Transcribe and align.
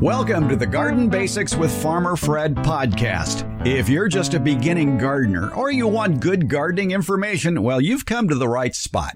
Welcome 0.00 0.48
to 0.48 0.54
the 0.54 0.64
Garden 0.64 1.08
Basics 1.08 1.56
with 1.56 1.72
Farmer 1.82 2.14
Fred 2.14 2.54
podcast. 2.54 3.66
If 3.66 3.88
you're 3.88 4.06
just 4.06 4.34
a 4.34 4.38
beginning 4.38 4.96
gardener 4.96 5.52
or 5.52 5.72
you 5.72 5.88
want 5.88 6.20
good 6.20 6.48
gardening 6.48 6.92
information, 6.92 7.64
well, 7.64 7.80
you've 7.80 8.06
come 8.06 8.28
to 8.28 8.36
the 8.36 8.48
right 8.48 8.76
spot. 8.76 9.14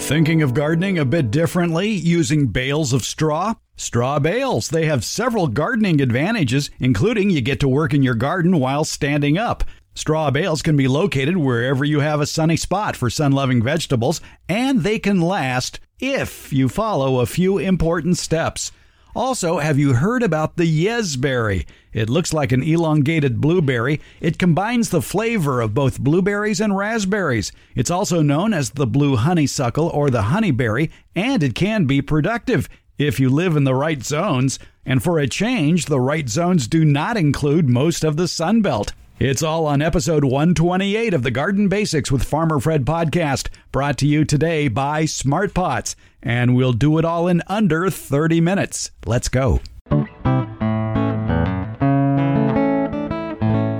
Thinking 0.00 0.42
of 0.42 0.52
gardening 0.52 0.98
a 0.98 1.04
bit 1.04 1.30
differently 1.30 1.90
using 1.90 2.48
bales 2.48 2.92
of 2.92 3.04
straw? 3.04 3.54
Straw 3.76 4.18
bales. 4.18 4.68
They 4.68 4.86
have 4.86 5.04
several 5.04 5.46
gardening 5.46 6.00
advantages, 6.00 6.70
including 6.80 7.30
you 7.30 7.40
get 7.40 7.60
to 7.60 7.68
work 7.68 7.94
in 7.94 8.02
your 8.02 8.16
garden 8.16 8.58
while 8.58 8.82
standing 8.82 9.38
up. 9.38 9.62
Straw 9.98 10.30
bales 10.30 10.62
can 10.62 10.76
be 10.76 10.86
located 10.86 11.36
wherever 11.36 11.84
you 11.84 11.98
have 11.98 12.20
a 12.20 12.26
sunny 12.26 12.56
spot 12.56 12.94
for 12.94 13.10
sun 13.10 13.32
loving 13.32 13.60
vegetables, 13.60 14.20
and 14.48 14.84
they 14.84 15.00
can 15.00 15.20
last 15.20 15.80
if 15.98 16.52
you 16.52 16.68
follow 16.68 17.18
a 17.18 17.26
few 17.26 17.58
important 17.58 18.16
steps. 18.16 18.70
Also, 19.16 19.58
have 19.58 19.76
you 19.76 19.94
heard 19.94 20.22
about 20.22 20.56
the 20.56 20.86
Yesberry? 20.86 21.66
It 21.92 22.08
looks 22.08 22.32
like 22.32 22.52
an 22.52 22.62
elongated 22.62 23.40
blueberry. 23.40 24.00
It 24.20 24.38
combines 24.38 24.90
the 24.90 25.02
flavor 25.02 25.60
of 25.60 25.74
both 25.74 25.98
blueberries 25.98 26.60
and 26.60 26.76
raspberries. 26.76 27.50
It's 27.74 27.90
also 27.90 28.22
known 28.22 28.54
as 28.54 28.70
the 28.70 28.86
blue 28.86 29.16
honeysuckle 29.16 29.88
or 29.88 30.10
the 30.10 30.22
honeyberry, 30.22 30.92
and 31.16 31.42
it 31.42 31.56
can 31.56 31.86
be 31.86 32.02
productive 32.02 32.68
if 32.98 33.18
you 33.18 33.30
live 33.30 33.56
in 33.56 33.64
the 33.64 33.74
right 33.74 34.04
zones. 34.04 34.60
And 34.86 35.02
for 35.02 35.18
a 35.18 35.26
change, 35.26 35.86
the 35.86 36.00
right 36.00 36.28
zones 36.28 36.68
do 36.68 36.84
not 36.84 37.16
include 37.16 37.68
most 37.68 38.04
of 38.04 38.16
the 38.16 38.28
Sun 38.28 38.62
Belt. 38.62 38.92
It's 39.20 39.42
all 39.42 39.66
on 39.66 39.82
episode 39.82 40.22
128 40.22 41.12
of 41.12 41.24
the 41.24 41.32
Garden 41.32 41.66
Basics 41.66 42.12
with 42.12 42.22
Farmer 42.22 42.60
Fred 42.60 42.84
podcast, 42.84 43.48
brought 43.72 43.98
to 43.98 44.06
you 44.06 44.24
today 44.24 44.68
by 44.68 45.06
Smart 45.06 45.54
Pots. 45.54 45.96
And 46.22 46.54
we'll 46.54 46.72
do 46.72 46.98
it 46.98 47.04
all 47.04 47.26
in 47.26 47.42
under 47.48 47.90
30 47.90 48.40
minutes. 48.40 48.92
Let's 49.06 49.28
go. 49.28 49.60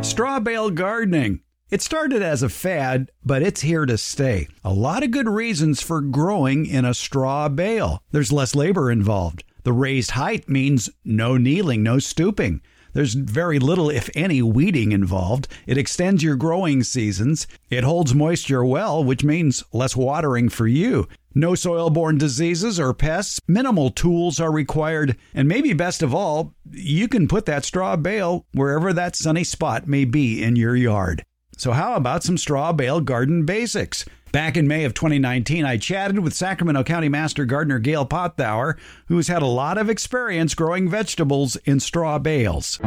Straw 0.03 0.41
bale 0.41 0.71
gardening. 0.71 1.43
It 1.71 1.83
started 1.83 2.21
as 2.21 2.43
a 2.43 2.49
fad, 2.49 3.13
but 3.25 3.41
it's 3.41 3.61
here 3.61 3.87
to 3.87 3.97
stay. 3.97 4.49
A 4.65 4.73
lot 4.73 5.05
of 5.05 5.13
good 5.13 5.29
reasons 5.29 5.81
for 5.81 6.01
growing 6.01 6.67
in 6.67 6.85
a 6.85 6.95
straw 6.95 7.49
bale. 7.49 8.03
There's 8.11 8.33
less 8.33 8.57
labor 8.57 8.91
involved. 8.91 9.45
The 9.63 9.73
raised 9.73 10.13
height 10.13 10.49
means 10.49 10.91
no 11.05 11.37
kneeling, 11.37 11.85
no 11.85 12.01
stooping. 12.01 12.61
There's 12.93 13.15
very 13.15 13.59
little, 13.59 13.91
if 13.91 14.11
any, 14.15 14.43
weeding 14.43 14.93
involved. 14.93 15.49
It 15.67 15.79
extends 15.79 16.23
your 16.23 16.37
growing 16.37 16.83
seasons. 16.83 17.47
It 17.71 17.85
holds 17.85 18.15
moisture 18.15 18.65
well, 18.65 19.03
which 19.05 19.25
means 19.25 19.65
less 19.73 19.95
watering 19.95 20.49
for 20.49 20.67
you. 20.67 21.09
No 21.35 21.55
soil 21.55 21.91
borne 21.91 22.19
diseases 22.19 22.81
or 22.81 22.93
pests. 22.95 23.39
Minimal 23.47 23.91
tools 23.91 24.41
are 24.41 24.51
required. 24.51 25.17
And 25.35 25.47
maybe 25.47 25.73
best 25.73 26.03
of 26.03 26.15
all, 26.15 26.55
you 26.71 27.07
can 27.07 27.29
put 27.29 27.47
that 27.47 27.65
straw 27.65 27.97
bale 27.97 28.47
wherever 28.53 28.93
that 28.93 29.15
sunny 29.15 29.45
spot 29.45 29.87
may 29.87 30.05
be 30.05 30.43
in 30.43 30.57
your 30.57 30.75
yard. 30.75 31.25
So, 31.57 31.73
how 31.73 31.95
about 31.95 32.23
some 32.23 32.39
straw 32.39 32.73
bale 32.73 33.01
garden 33.01 33.45
basics? 33.45 34.05
Back 34.33 34.59
in 34.59 34.69
May 34.69 34.85
of 34.85 34.93
2019, 34.93 35.65
I 35.65 35.79
chatted 35.79 36.19
with 36.19 36.35
Sacramento 36.35 36.83
County 36.83 37.09
Master 37.09 37.47
Gardener 37.47 37.79
Gail 37.79 38.05
Pothauer, 38.05 38.77
who's 39.07 39.29
had 39.29 39.41
a 39.41 39.47
lot 39.47 39.79
of 39.79 39.89
experience 39.89 40.55
growing 40.55 40.87
vegetables 40.87 41.57
in 41.65 41.81
straw 41.81 42.19
bales. 42.19 42.79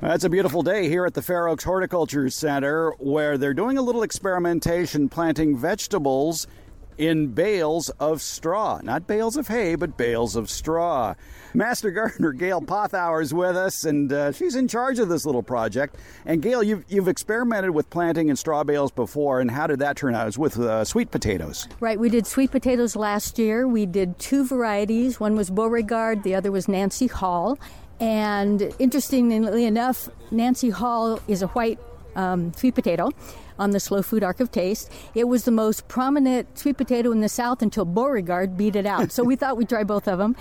It's 0.00 0.22
a 0.22 0.28
beautiful 0.28 0.62
day 0.62 0.88
here 0.88 1.06
at 1.06 1.14
the 1.14 1.22
Fair 1.22 1.48
Oaks 1.48 1.64
Horticulture 1.64 2.30
Center 2.30 2.92
where 2.98 3.36
they're 3.36 3.52
doing 3.52 3.78
a 3.78 3.82
little 3.82 4.04
experimentation 4.04 5.08
planting 5.08 5.56
vegetables 5.56 6.46
in 6.98 7.28
bales 7.28 7.88
of 7.90 8.22
straw. 8.22 8.80
Not 8.82 9.06
bales 9.06 9.36
of 9.36 9.48
hay, 9.48 9.74
but 9.74 9.96
bales 9.96 10.36
of 10.36 10.50
straw. 10.50 11.14
Master 11.52 11.90
Gardener 11.90 12.32
Gail 12.32 12.60
Pothauer 12.60 13.22
is 13.22 13.32
with 13.32 13.56
us, 13.56 13.84
and 13.84 14.12
uh, 14.12 14.32
she's 14.32 14.56
in 14.56 14.68
charge 14.68 14.98
of 14.98 15.08
this 15.08 15.24
little 15.24 15.42
project. 15.42 15.96
And 16.26 16.42
Gail, 16.42 16.62
you've, 16.62 16.84
you've 16.88 17.08
experimented 17.08 17.70
with 17.70 17.90
planting 17.90 18.28
in 18.28 18.36
straw 18.36 18.64
bales 18.64 18.90
before, 18.90 19.40
and 19.40 19.50
how 19.50 19.66
did 19.66 19.78
that 19.78 19.96
turn 19.96 20.14
out? 20.14 20.22
It 20.22 20.26
was 20.26 20.38
with 20.38 20.58
uh, 20.58 20.84
sweet 20.84 21.10
potatoes. 21.10 21.68
Right, 21.80 21.98
we 21.98 22.08
did 22.08 22.26
sweet 22.26 22.50
potatoes 22.50 22.96
last 22.96 23.38
year. 23.38 23.68
We 23.68 23.86
did 23.86 24.18
two 24.18 24.46
varieties. 24.46 25.20
One 25.20 25.36
was 25.36 25.50
Beauregard, 25.50 26.22
the 26.22 26.34
other 26.34 26.50
was 26.50 26.68
Nancy 26.68 27.06
Hall. 27.06 27.58
And 28.00 28.74
interestingly 28.80 29.64
enough, 29.64 30.08
Nancy 30.30 30.70
Hall 30.70 31.20
is 31.28 31.42
a 31.42 31.46
white 31.48 31.78
um, 32.16 32.52
sweet 32.54 32.74
potato 32.74 33.10
on 33.58 33.70
the 33.70 33.80
Slow 33.80 34.02
Food 34.02 34.22
Ark 34.22 34.40
of 34.40 34.50
Taste. 34.50 34.90
It 35.14 35.28
was 35.28 35.44
the 35.44 35.50
most 35.50 35.88
prominent 35.88 36.58
sweet 36.58 36.76
potato 36.76 37.12
in 37.12 37.20
the 37.20 37.28
South 37.28 37.62
until 37.62 37.84
Beauregard 37.84 38.56
beat 38.56 38.76
it 38.76 38.86
out. 38.86 39.12
so 39.12 39.22
we 39.24 39.36
thought 39.36 39.56
we'd 39.56 39.68
try 39.68 39.84
both 39.84 40.08
of 40.08 40.18
them. 40.18 40.36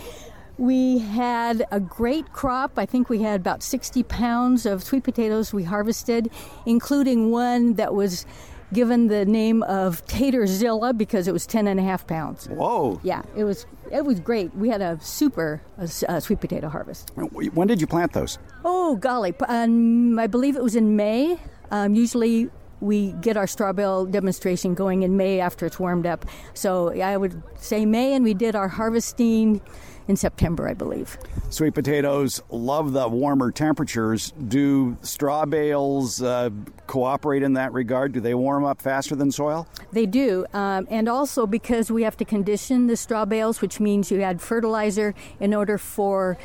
We 0.57 1.00
had 1.00 1.66
a 1.72 1.79
great 1.79 2.31
crop. 2.31 2.78
I 2.78 2.85
think 2.85 3.09
we 3.09 3.22
had 3.23 3.40
about 3.40 3.63
60 3.63 4.03
pounds 4.03 4.66
of 4.66 4.84
sweet 4.84 5.03
potatoes 5.03 5.52
we 5.52 5.63
harvested, 5.63 6.29
including 6.66 7.31
one 7.31 7.73
that 7.73 7.94
was 7.94 8.25
given 8.72 9.07
the 9.07 9.25
name 9.25 9.63
of 9.63 10.06
Taterzilla 10.06 10.97
because 10.97 11.28
it 11.28 11.31
was 11.31 11.46
10 11.46 11.68
and 11.68 11.79
a 11.79 11.84
half 11.84 12.06
pounds. 12.07 12.47
Whoa. 12.47 13.00
Yeah, 13.03 13.22
it 13.35 13.44
was 13.44 13.66
it 13.91 14.03
was 14.06 14.19
great. 14.19 14.56
We 14.56 14.69
had 14.69 14.81
a 14.81 15.00
super 15.02 15.62
uh, 15.78 16.19
sweet 16.19 16.40
potato 16.40 16.69
harvest. 16.69 17.12
When 17.16 17.68
did 17.68 17.79
you 17.79 17.88
plant 17.88 18.13
those? 18.13 18.40
Oh, 18.66 18.96
golly. 18.96 19.34
Um, 19.47 20.18
I 20.18 20.28
believe 20.28 20.56
it 20.56 20.63
was 20.63 20.75
in 20.75 20.96
May. 20.96 21.40
Um, 21.72 21.94
usually 21.96 22.50
we 22.83 23.13
get 23.13 23.38
our 23.38 23.47
straw 23.47 23.71
bale 23.71 24.05
demonstration 24.05 24.73
going 24.73 25.03
in 25.03 25.16
May 25.16 25.39
after 25.39 25.66
it's 25.66 25.79
warmed 25.79 26.05
up. 26.05 26.25
So 26.53 26.91
I 27.01 27.16
would 27.16 27.41
say 27.57 27.85
May, 27.85 28.13
and 28.13 28.23
we 28.23 28.33
did 28.33 28.55
our 28.55 28.67
harvesting 28.67 29.61
in 30.09 30.17
September, 30.17 30.67
I 30.67 30.73
believe. 30.73 31.17
Sweet 31.49 31.73
potatoes 31.73 32.41
love 32.49 32.91
the 32.91 33.07
warmer 33.07 33.51
temperatures. 33.51 34.33
Do 34.49 34.97
straw 35.01 35.45
bales 35.45 36.22
uh, 36.22 36.49
cooperate 36.88 37.41
in 37.41 37.53
that 37.53 37.72
regard? 37.72 38.11
Do 38.11 38.19
they 38.19 38.33
warm 38.33 38.66
up 38.66 38.81
faster 38.81 39.16
than 39.16 39.31
soil? 39.31 39.66
They 39.93 40.05
do. 40.05 40.45
Um, 40.53 40.85
and 40.89 41.07
also 41.07 41.47
because 41.47 41.89
we 41.89 42.03
have 42.03 42.17
to 42.17 42.25
condition 42.25 42.88
the 42.88 42.97
straw 42.97 43.23
bales, 43.23 43.61
which 43.61 43.79
means 43.79 44.11
you 44.11 44.22
add 44.22 44.41
fertilizer 44.41 45.16
in 45.39 45.53
order 45.53 45.77
for 45.77 46.38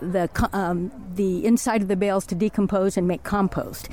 the, 0.00 0.30
um, 0.52 0.92
the 1.16 1.44
inside 1.44 1.82
of 1.82 1.88
the 1.88 1.96
bales 1.96 2.26
to 2.26 2.36
decompose 2.36 2.96
and 2.96 3.08
make 3.08 3.24
compost. 3.24 3.88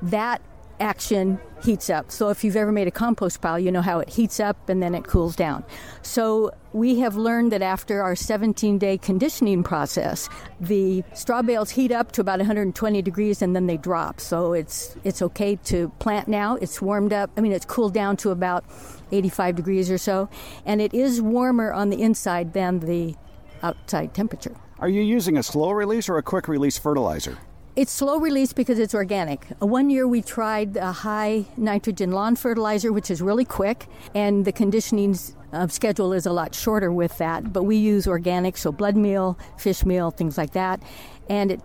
That 0.00 0.40
action 0.80 1.38
heats 1.62 1.88
up. 1.88 2.10
So 2.10 2.28
if 2.28 2.44
you've 2.44 2.56
ever 2.56 2.72
made 2.72 2.86
a 2.86 2.90
compost 2.90 3.40
pile, 3.40 3.58
you 3.58 3.72
know 3.72 3.80
how 3.82 3.98
it 3.98 4.08
heats 4.08 4.38
up 4.38 4.68
and 4.68 4.82
then 4.82 4.94
it 4.94 5.06
cools 5.06 5.34
down. 5.34 5.64
So 6.02 6.52
we 6.72 6.98
have 7.00 7.16
learned 7.16 7.52
that 7.52 7.62
after 7.62 8.02
our 8.02 8.14
17 8.14 8.78
day 8.78 8.98
conditioning 8.98 9.62
process, 9.62 10.28
the 10.60 11.02
straw 11.14 11.42
bales 11.42 11.70
heat 11.70 11.92
up 11.92 12.12
to 12.12 12.20
about 12.20 12.38
120 12.38 13.02
degrees 13.02 13.40
and 13.40 13.56
then 13.56 13.66
they 13.66 13.76
drop. 13.76 14.20
So 14.20 14.52
it's 14.52 14.96
it's 15.04 15.22
okay 15.22 15.56
to 15.64 15.88
plant 15.98 16.28
now. 16.28 16.56
It's 16.56 16.82
warmed 16.82 17.12
up. 17.12 17.30
I 17.36 17.40
mean, 17.40 17.52
it's 17.52 17.66
cooled 17.66 17.94
down 17.94 18.16
to 18.18 18.30
about 18.30 18.64
85 19.12 19.56
degrees 19.56 19.90
or 19.90 19.98
so, 19.98 20.28
and 20.66 20.80
it 20.80 20.92
is 20.92 21.22
warmer 21.22 21.72
on 21.72 21.90
the 21.90 22.02
inside 22.02 22.52
than 22.52 22.80
the 22.80 23.14
outside 23.62 24.14
temperature. 24.14 24.54
Are 24.78 24.88
you 24.88 25.02
using 25.02 25.38
a 25.38 25.42
slow 25.42 25.70
release 25.70 26.08
or 26.08 26.18
a 26.18 26.22
quick 26.22 26.48
release 26.48 26.76
fertilizer? 26.76 27.38
It's 27.76 27.90
slow 27.90 28.20
release 28.20 28.52
because 28.52 28.78
it's 28.78 28.94
organic. 28.94 29.48
Uh, 29.60 29.66
one 29.66 29.90
year 29.90 30.06
we 30.06 30.22
tried 30.22 30.76
a 30.76 30.92
high 30.92 31.46
nitrogen 31.56 32.12
lawn 32.12 32.36
fertilizer, 32.36 32.92
which 32.92 33.10
is 33.10 33.20
really 33.20 33.44
quick, 33.44 33.88
and 34.14 34.44
the 34.44 34.52
conditioning 34.52 35.18
uh, 35.52 35.66
schedule 35.66 36.12
is 36.12 36.24
a 36.24 36.30
lot 36.30 36.54
shorter 36.54 36.92
with 36.92 37.18
that. 37.18 37.52
But 37.52 37.64
we 37.64 37.74
use 37.74 38.06
organic, 38.06 38.56
so 38.58 38.70
blood 38.70 38.96
meal, 38.96 39.36
fish 39.58 39.84
meal, 39.84 40.12
things 40.12 40.38
like 40.38 40.52
that. 40.52 40.80
And 41.28 41.50
it 41.50 41.60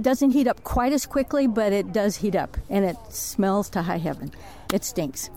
doesn't 0.00 0.30
heat 0.30 0.46
up 0.46 0.64
quite 0.64 0.92
as 0.92 1.06
quickly, 1.06 1.46
but 1.46 1.72
it 1.72 1.92
does 1.92 2.16
heat 2.16 2.34
up, 2.34 2.56
and 2.70 2.84
it 2.84 2.96
smells 3.10 3.68
to 3.70 3.82
high 3.82 3.98
heaven. 3.98 4.32
It 4.72 4.84
stinks. 4.84 5.28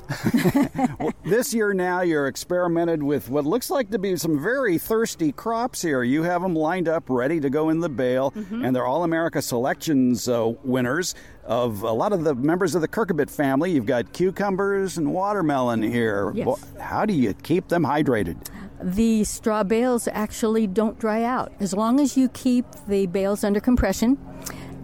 well, 1.00 1.12
this 1.26 1.54
year 1.54 1.74
now, 1.74 2.02
you're 2.02 2.28
experimented 2.28 3.04
with 3.04 3.30
what 3.30 3.44
looks 3.44 3.70
like 3.70 3.90
to 3.92 4.00
be 4.00 4.16
some 4.16 4.42
very 4.42 4.78
thirsty 4.78 5.34
crops 5.34 5.82
here. 5.82 6.04
You 6.04 6.24
have 6.24 6.42
them 6.42 6.56
lined 6.56 6.88
up, 6.88 7.04
ready 7.10 7.42
to 7.42 7.50
go 7.50 7.68
in 7.68 7.82
the 7.82 7.90
bale, 7.90 8.32
mm-hmm. 8.32 8.64
and 8.64 8.74
they're 8.74 8.86
All 8.86 9.04
America 9.04 9.42
Selections 9.42 10.30
uh, 10.30 10.54
winners 10.64 11.16
of 11.44 11.84
a 11.84 11.92
lot 11.92 12.14
of 12.14 12.24
the 12.24 12.34
members 12.34 12.76
of 12.76 12.82
the 12.82 12.88
cucurbit 12.88 13.30
family. 13.30 13.72
You've 13.72 13.86
got 13.86 14.14
cucumbers 14.14 14.98
and 14.98 15.14
watermelon 15.14 15.84
here. 15.84 16.32
Yes. 16.34 16.66
How 16.80 17.06
do 17.06 17.14
you 17.14 17.34
keep 17.34 17.68
them 17.68 17.84
hydrated? 17.84 18.38
The 18.82 19.24
straw 19.24 19.64
bales 19.64 20.08
actually 20.12 20.68
don't 20.68 21.00
dry 21.00 21.24
out. 21.24 21.52
As 21.60 21.74
long 21.74 22.00
as 22.00 22.18
you 22.18 22.30
keep 22.30 22.66
the 22.88 23.08
bales 23.08 23.44
under 23.44 23.60
compression, 23.60 24.18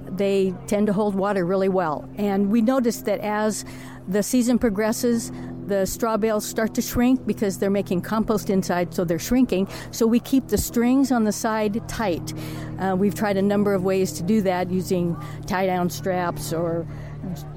they 0.10 0.54
tend 0.68 0.88
to 0.88 0.94
hold 0.94 1.16
water 1.16 1.46
really 1.46 1.70
well. 1.70 2.10
And 2.18 2.52
we 2.52 2.62
noticed 2.62 3.06
that 3.06 3.20
as 3.20 3.66
the 4.08 4.24
season 4.24 4.60
progresses, 4.60 5.32
the 5.68 5.86
straw 5.86 6.18
bales 6.18 6.46
start 6.46 6.74
to 6.76 6.82
shrink 6.82 7.26
because 7.26 7.60
they're 7.60 7.70
making 7.70 8.02
compost 8.02 8.50
inside, 8.50 8.94
so 8.94 9.06
they're 9.06 9.20
shrinking. 9.20 9.68
So 9.92 10.06
we 10.06 10.20
keep 10.20 10.48
the 10.48 10.58
strings 10.58 11.12
on 11.12 11.24
the 11.24 11.32
side 11.32 11.88
tight. 11.88 12.34
Uh, 12.80 12.96
we've 12.98 13.16
tried 13.16 13.38
a 13.38 13.42
number 13.42 13.74
of 13.74 13.84
ways 13.84 14.12
to 14.14 14.24
do 14.24 14.42
that 14.42 14.70
using 14.70 15.16
tie 15.46 15.66
down 15.66 15.90
straps 15.90 16.52
or 16.52 16.86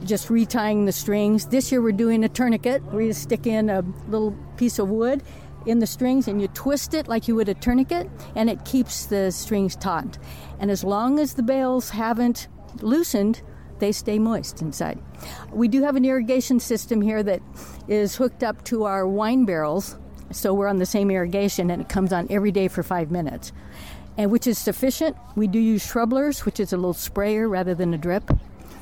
just 0.04 0.28
retying 0.28 0.86
the 0.86 0.92
strings. 0.92 1.46
This 1.46 1.72
year 1.72 1.80
we're 1.80 1.92
doing 1.92 2.22
a 2.22 2.28
tourniquet 2.28 2.84
where 2.92 3.02
you 3.02 3.12
stick 3.12 3.46
in 3.46 3.70
a 3.70 3.82
little 4.08 4.36
piece 4.56 4.78
of 4.78 4.90
wood 4.90 5.22
in 5.66 5.78
the 5.78 5.86
strings 5.86 6.28
and 6.28 6.40
you 6.40 6.48
twist 6.48 6.94
it 6.94 7.08
like 7.08 7.28
you 7.28 7.34
would 7.34 7.48
a 7.48 7.54
tourniquet 7.54 8.10
and 8.34 8.50
it 8.50 8.64
keeps 8.64 9.06
the 9.06 9.30
strings 9.30 9.76
taut. 9.76 10.18
And 10.58 10.70
as 10.70 10.84
long 10.84 11.18
as 11.18 11.34
the 11.34 11.42
bales 11.42 11.90
haven't 11.90 12.48
loosened, 12.80 13.42
they 13.78 13.92
stay 13.92 14.18
moist 14.18 14.62
inside. 14.62 14.98
We 15.52 15.68
do 15.68 15.82
have 15.82 15.96
an 15.96 16.04
irrigation 16.04 16.60
system 16.60 17.00
here 17.00 17.22
that 17.22 17.42
is 17.88 18.16
hooked 18.16 18.42
up 18.42 18.64
to 18.64 18.84
our 18.84 19.06
wine 19.06 19.44
barrels, 19.44 19.98
so 20.30 20.54
we're 20.54 20.68
on 20.68 20.78
the 20.78 20.86
same 20.86 21.10
irrigation 21.10 21.70
and 21.70 21.82
it 21.82 21.88
comes 21.88 22.12
on 22.12 22.26
every 22.30 22.52
day 22.52 22.68
for 22.68 22.82
five 22.82 23.10
minutes. 23.10 23.52
And 24.16 24.30
which 24.30 24.46
is 24.46 24.58
sufficient. 24.58 25.16
We 25.34 25.48
do 25.48 25.58
use 25.58 25.84
shrubblers, 25.84 26.44
which 26.44 26.60
is 26.60 26.72
a 26.72 26.76
little 26.76 26.94
sprayer 26.94 27.48
rather 27.48 27.74
than 27.74 27.92
a 27.92 27.98
drip. 27.98 28.30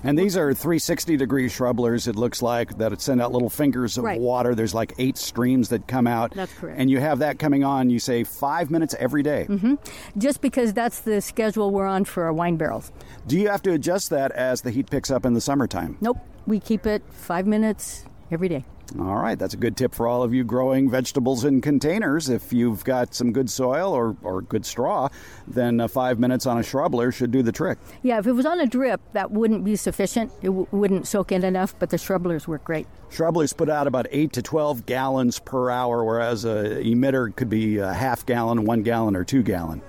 And 0.05 0.19
these 0.19 0.37
are 0.37 0.53
360 0.53 1.17
degree 1.17 1.49
shrubblers, 1.49 2.09
it 2.09 2.17
looks 2.17 2.43
like, 2.43 2.79
that 2.79 3.01
send 3.01 3.21
out 3.21 3.33
little 3.33 3.51
fingers 3.51 3.99
of 3.99 4.05
right. 4.05 4.21
water. 4.21 4.55
There's 4.55 4.75
like 4.75 4.93
eight 4.99 5.17
streams 5.17 5.69
that 5.69 5.87
come 5.87 6.07
out. 6.07 6.35
That's 6.35 6.53
correct. 6.55 6.79
And 6.79 6.91
you 6.91 6.99
have 7.01 7.21
that 7.21 7.39
coming 7.39 7.65
on, 7.65 7.91
you 7.91 7.99
say, 7.99 8.25
five 8.25 8.71
minutes 8.71 8.95
every 8.99 9.23
day. 9.23 9.47
Mm-hmm. 9.49 9.75
Just 10.19 10.41
because 10.41 10.73
that's 10.73 11.01
the 11.01 11.21
schedule 11.21 11.71
we're 11.71 11.87
on 11.87 12.05
for 12.05 12.25
our 12.25 12.33
wine 12.33 12.57
barrels. 12.57 12.93
Do 13.27 13.39
you 13.39 13.49
have 13.49 13.63
to 13.63 13.73
adjust 13.73 14.11
that 14.11 14.33
as 14.33 14.63
the 14.63 14.71
heat 14.71 14.91
picks 14.91 15.11
up 15.11 15.25
in 15.25 15.35
the 15.35 15.41
summertime? 15.41 15.97
Nope. 16.01 16.19
We 16.47 16.59
keep 16.59 16.87
it 16.87 17.03
five 17.11 17.47
minutes 17.47 18.05
every 18.33 18.49
day. 18.49 18.65
All 18.99 19.17
right, 19.17 19.39
that's 19.39 19.55
a 19.55 19.57
good 19.57 19.77
tip 19.77 19.95
for 19.95 20.07
all 20.07 20.23
of 20.23 20.35
you 20.35 20.45
growing 20.45 20.91
vegetables 20.91 21.45
in 21.45 21.61
containers. 21.61 22.29
If 22.29 22.53
you've 22.53 22.85
got 22.85 23.15
some 23.15 23.33
good 23.33 23.49
soil 23.49 23.93
or, 23.93 24.17
or 24.23 24.43
good 24.43 24.67
straw, 24.67 25.09
then 25.47 25.81
uh, 25.81 25.89
five 25.89 26.19
minutes 26.19 26.45
on 26.45 26.59
a 26.59 26.63
shrubbler 26.63 27.13
should 27.13 27.31
do 27.31 27.43
the 27.43 27.53
trick. 27.53 27.79
Yeah, 28.03 28.19
if 28.19 28.27
it 28.27 28.33
was 28.33 28.45
on 28.45 28.61
a 28.61 28.67
drip, 28.67 29.01
that 29.13 29.31
wouldn't 29.31 29.65
be 29.65 29.77
sufficient. 29.77 30.31
It 30.43 30.49
w- 30.49 30.67
wouldn't 30.73 31.07
soak 31.07 31.33
in 31.33 31.43
enough, 31.45 31.75
but 31.79 31.91
the 31.91 31.97
shrubblers 31.97 32.47
work 32.47 32.65
great. 32.65 32.87
Shrubblers 33.11 33.57
put 33.57 33.71
out 33.71 33.87
about 33.87 34.07
8 34.11 34.33
to 34.35 34.43
12 34.43 34.85
gallons 34.85 35.39
per 35.39 35.71
hour, 35.71 36.05
whereas 36.05 36.45
a 36.45 36.83
emitter 36.83 37.35
could 37.35 37.49
be 37.49 37.79
a 37.79 37.93
half 37.93 38.27
gallon, 38.27 38.65
one 38.65 38.83
gallon, 38.83 39.17
or 39.17 39.25
two 39.25 39.43
gallon. 39.43 39.81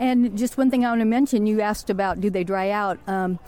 And 0.00 0.36
just 0.36 0.56
one 0.56 0.70
thing 0.70 0.84
I 0.84 0.88
want 0.88 1.02
to 1.02 1.04
mention 1.04 1.46
you 1.46 1.60
asked 1.60 1.90
about 1.90 2.20
do 2.20 2.30
they 2.30 2.42
dry 2.42 2.70
out? 2.70 2.98
Um, 3.06 3.38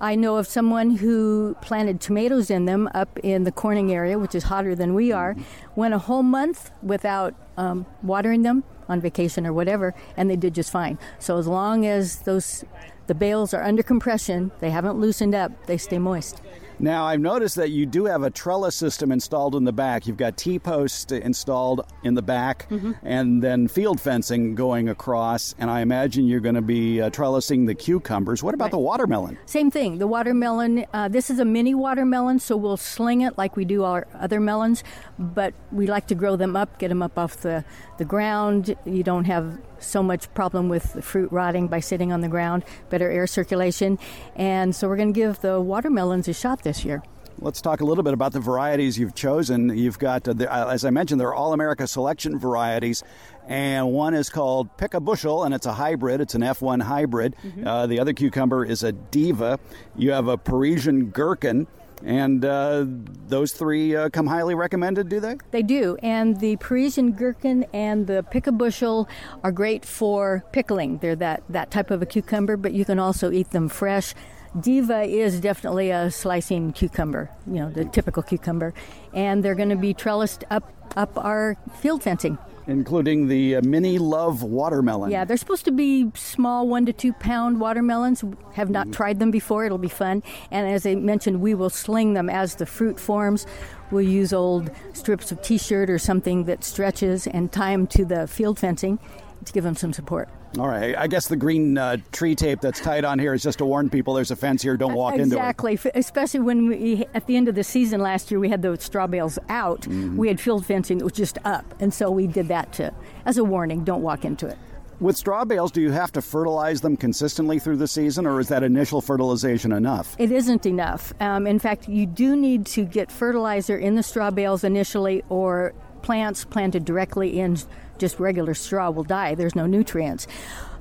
I 0.00 0.14
know 0.14 0.36
of 0.36 0.46
someone 0.46 0.96
who 0.96 1.54
planted 1.60 2.00
tomatoes 2.00 2.50
in 2.50 2.64
them 2.64 2.88
up 2.94 3.18
in 3.18 3.44
the 3.44 3.52
Corning 3.52 3.92
area, 3.92 4.18
which 4.18 4.34
is 4.34 4.44
hotter 4.44 4.74
than 4.74 4.94
we 4.94 5.12
are, 5.12 5.36
went 5.76 5.92
a 5.92 5.98
whole 5.98 6.22
month 6.22 6.70
without 6.82 7.34
um, 7.58 7.84
watering 8.02 8.42
them 8.42 8.64
on 8.88 9.00
vacation 9.00 9.46
or 9.46 9.52
whatever, 9.52 9.94
and 10.16 10.30
they 10.30 10.36
did 10.36 10.54
just 10.54 10.70
fine. 10.70 10.98
So 11.18 11.36
as 11.36 11.46
long 11.46 11.84
as 11.84 12.20
those 12.20 12.64
the 13.08 13.14
bales 13.14 13.52
are 13.52 13.62
under 13.62 13.82
compression, 13.82 14.52
they 14.60 14.70
haven't 14.70 14.98
loosened 14.98 15.34
up, 15.34 15.66
they 15.66 15.76
stay 15.76 15.98
moist. 15.98 16.40
Now, 16.82 17.04
I've 17.04 17.20
noticed 17.20 17.56
that 17.56 17.68
you 17.70 17.84
do 17.84 18.06
have 18.06 18.22
a 18.22 18.30
trellis 18.30 18.74
system 18.74 19.12
installed 19.12 19.54
in 19.54 19.64
the 19.64 19.72
back. 19.72 20.06
You've 20.06 20.16
got 20.16 20.38
T 20.38 20.58
posts 20.58 21.12
installed 21.12 21.84
in 22.02 22.14
the 22.14 22.22
back 22.22 22.66
Mm-hmm. 22.70 22.92
and 23.02 23.42
then 23.42 23.68
field 23.68 24.00
fencing 24.00 24.54
going 24.54 24.88
across. 24.88 25.54
And 25.58 25.68
I 25.70 25.80
imagine 25.80 26.26
you're 26.26 26.40
going 26.40 26.54
to 26.54 26.62
be 26.62 27.00
uh, 27.02 27.10
trellising 27.10 27.66
the 27.66 27.74
cucumbers. 27.74 28.42
What 28.42 28.54
about 28.54 28.66
Right. 28.66 28.70
the 28.72 28.78
watermelon? 28.78 29.36
Same 29.46 29.70
thing. 29.70 29.98
The 29.98 30.06
watermelon. 30.06 30.86
Uh, 30.94 31.08
this 31.08 31.28
is 31.30 31.38
a 31.38 31.44
mini 31.44 31.74
watermelon, 31.74 32.38
so 32.38 32.56
we'll 32.56 32.76
sling 32.78 33.20
it 33.20 33.36
like 33.36 33.56
we 33.56 33.64
do 33.66 33.84
our 33.84 34.06
other 34.14 34.40
melons, 34.40 34.82
but 35.18 35.52
we 35.72 35.86
like 35.86 36.06
to 36.06 36.14
grow 36.14 36.36
them 36.36 36.56
up, 36.56 36.78
get 36.78 36.88
them 36.88 37.02
up 37.02 37.18
off 37.18 37.36
the 37.38 37.64
the 38.00 38.04
ground. 38.06 38.74
You 38.84 39.04
don't 39.04 39.26
have 39.26 39.60
so 39.78 40.02
much 40.02 40.32
problem 40.34 40.68
with 40.68 40.94
the 40.94 41.02
fruit 41.02 41.30
rotting 41.30 41.68
by 41.68 41.80
sitting 41.80 42.12
on 42.12 42.22
the 42.22 42.28
ground. 42.28 42.64
Better 42.88 43.08
air 43.08 43.28
circulation, 43.28 43.98
and 44.34 44.74
so 44.74 44.88
we're 44.88 44.96
going 44.96 45.12
to 45.12 45.20
give 45.20 45.40
the 45.40 45.60
watermelons 45.60 46.26
a 46.26 46.32
shot 46.32 46.64
this 46.64 46.84
year. 46.84 47.02
Let's 47.42 47.60
talk 47.60 47.80
a 47.80 47.84
little 47.84 48.02
bit 48.02 48.12
about 48.12 48.32
the 48.32 48.40
varieties 48.40 48.98
you've 48.98 49.14
chosen. 49.14 49.76
You've 49.76 49.98
got, 49.98 50.28
uh, 50.28 50.34
the, 50.34 50.52
uh, 50.52 50.70
as 50.70 50.84
I 50.84 50.90
mentioned, 50.90 51.20
they're 51.20 51.32
all 51.32 51.52
America 51.52 51.86
selection 51.86 52.38
varieties, 52.38 53.02
and 53.46 53.92
one 53.92 54.14
is 54.14 54.28
called 54.28 54.76
Pick 54.76 54.94
a 54.94 55.00
Bushel, 55.00 55.44
and 55.44 55.54
it's 55.54 55.66
a 55.66 55.72
hybrid. 55.72 56.20
It's 56.20 56.34
an 56.34 56.42
F1 56.42 56.82
hybrid. 56.82 57.36
Uh, 57.64 57.86
the 57.86 58.00
other 58.00 58.12
cucumber 58.12 58.64
is 58.64 58.82
a 58.82 58.92
Diva. 58.92 59.58
You 59.96 60.12
have 60.12 60.28
a 60.28 60.36
Parisian 60.36 61.10
Gherkin, 61.10 61.66
and 62.04 62.44
uh, 62.44 62.84
those 63.28 63.52
three 63.52 63.94
uh, 63.94 64.08
come 64.10 64.26
highly 64.26 64.54
recommended, 64.54 65.08
do 65.08 65.20
they? 65.20 65.36
They 65.50 65.62
do, 65.62 65.96
and 66.02 66.38
the 66.40 66.56
Parisian 66.56 67.12
gherkin 67.12 67.64
and 67.72 68.06
the 68.06 68.22
pick 68.22 68.46
a 68.46 68.52
bushel 68.52 69.08
are 69.42 69.52
great 69.52 69.84
for 69.84 70.44
pickling. 70.52 70.98
They're 70.98 71.16
that, 71.16 71.42
that 71.48 71.70
type 71.70 71.90
of 71.90 72.02
a 72.02 72.06
cucumber, 72.06 72.56
but 72.56 72.72
you 72.72 72.84
can 72.84 72.98
also 72.98 73.30
eat 73.30 73.50
them 73.50 73.68
fresh. 73.68 74.14
Diva 74.58 75.02
is 75.02 75.40
definitely 75.40 75.90
a 75.90 76.10
slicing 76.10 76.72
cucumber, 76.72 77.30
you 77.46 77.60
know, 77.60 77.70
the 77.70 77.84
typical 77.84 78.22
cucumber, 78.22 78.74
and 79.14 79.44
they're 79.44 79.54
going 79.54 79.68
to 79.68 79.76
be 79.76 79.94
trellised 79.94 80.44
up 80.50 80.72
up 80.96 81.16
our 81.16 81.56
field 81.80 82.02
fencing. 82.02 82.36
Including 82.70 83.28
the 83.28 83.56
uh, 83.56 83.62
Mini 83.62 83.98
Love 83.98 84.42
watermelon. 84.42 85.10
Yeah, 85.10 85.24
they're 85.24 85.36
supposed 85.36 85.64
to 85.64 85.72
be 85.72 86.10
small, 86.14 86.68
one 86.68 86.86
to 86.86 86.92
two 86.92 87.12
pound 87.12 87.60
watermelons. 87.60 88.24
Have 88.54 88.70
not 88.70 88.92
tried 88.92 89.18
them 89.18 89.30
before. 89.30 89.64
It'll 89.64 89.78
be 89.78 89.88
fun. 89.88 90.22
And 90.50 90.68
as 90.68 90.86
I 90.86 90.94
mentioned, 90.94 91.40
we 91.40 91.54
will 91.54 91.70
sling 91.70 92.14
them 92.14 92.30
as 92.30 92.54
the 92.54 92.66
fruit 92.66 93.00
forms. 93.00 93.46
We'll 93.90 94.06
use 94.08 94.32
old 94.32 94.70
strips 94.92 95.32
of 95.32 95.42
T-shirt 95.42 95.90
or 95.90 95.98
something 95.98 96.44
that 96.44 96.62
stretches 96.62 97.26
and 97.26 97.50
tie 97.50 97.72
them 97.72 97.86
to 97.88 98.04
the 98.04 98.28
field 98.28 98.58
fencing 98.58 99.00
to 99.44 99.52
give 99.52 99.64
them 99.64 99.74
some 99.74 99.92
support. 99.92 100.28
All 100.58 100.66
right. 100.66 100.96
I 100.98 101.06
guess 101.06 101.28
the 101.28 101.36
green 101.36 101.78
uh, 101.78 101.98
tree 102.10 102.34
tape 102.34 102.60
that's 102.60 102.80
tied 102.80 103.04
on 103.04 103.18
here 103.18 103.34
is 103.34 103.42
just 103.42 103.58
to 103.58 103.64
warn 103.64 103.88
people 103.88 104.14
there's 104.14 104.32
a 104.32 104.36
fence 104.36 104.62
here. 104.62 104.76
Don't 104.76 104.94
walk 104.94 105.14
into 105.14 105.36
it. 105.36 105.38
exactly. 105.38 105.78
Especially 105.94 106.40
when 106.40 106.66
we, 106.66 107.06
at 107.14 107.26
the 107.26 107.36
end 107.36 107.48
of 107.48 107.54
the 107.54 107.62
season 107.62 108.00
last 108.00 108.30
year, 108.30 108.40
we 108.40 108.48
had 108.48 108.60
those 108.62 108.82
straw 108.82 109.06
bales 109.06 109.38
out. 109.48 109.82
Mm-hmm. 109.82 110.16
We 110.16 110.26
had 110.28 110.40
field 110.40 110.66
fencing 110.66 110.98
that 110.98 111.04
was 111.04 111.12
just 111.12 111.38
up, 111.44 111.64
and 111.78 111.94
so 111.94 112.10
we 112.10 112.26
did 112.26 112.48
that 112.48 112.72
to 112.74 112.92
as 113.26 113.38
a 113.38 113.44
warning. 113.44 113.84
Don't 113.84 114.02
walk 114.02 114.24
into 114.24 114.48
it. 114.48 114.58
With 114.98 115.16
straw 115.16 115.46
bales, 115.46 115.70
do 115.70 115.80
you 115.80 115.92
have 115.92 116.12
to 116.12 116.20
fertilize 116.20 116.82
them 116.82 116.94
consistently 116.94 117.58
through 117.58 117.78
the 117.78 117.88
season, 117.88 118.26
or 118.26 118.38
is 118.38 118.48
that 118.48 118.62
initial 118.62 119.00
fertilization 119.00 119.72
enough? 119.72 120.14
It 120.18 120.30
isn't 120.30 120.66
enough. 120.66 121.14
Um, 121.20 121.46
in 121.46 121.58
fact, 121.58 121.88
you 121.88 122.04
do 122.04 122.36
need 122.36 122.66
to 122.66 122.84
get 122.84 123.10
fertilizer 123.10 123.78
in 123.78 123.94
the 123.94 124.02
straw 124.02 124.30
bales 124.30 124.62
initially, 124.62 125.24
or 125.30 125.72
plants 126.02 126.44
planted 126.44 126.84
directly 126.84 127.40
in 127.40 127.56
just 128.00 128.18
regular 128.18 128.54
straw 128.54 128.90
will 128.90 129.04
die. 129.04 129.34
There's 129.36 129.54
no 129.54 129.66
nutrients. 129.66 130.26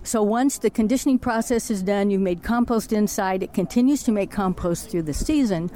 So 0.02 0.24
once 0.24 0.58
the 0.58 0.70
conditioning 0.70 1.20
process 1.20 1.70
is 1.70 1.84
done, 1.84 2.10
you've 2.10 2.22
made 2.22 2.42
compost 2.42 2.94
inside, 2.94 3.44
it 3.44 3.54
continues 3.54 4.02
to 4.04 4.12
make 4.12 4.32
compost 4.32 4.90
through 4.90 5.04
the 5.04 5.14
season, 5.14 5.70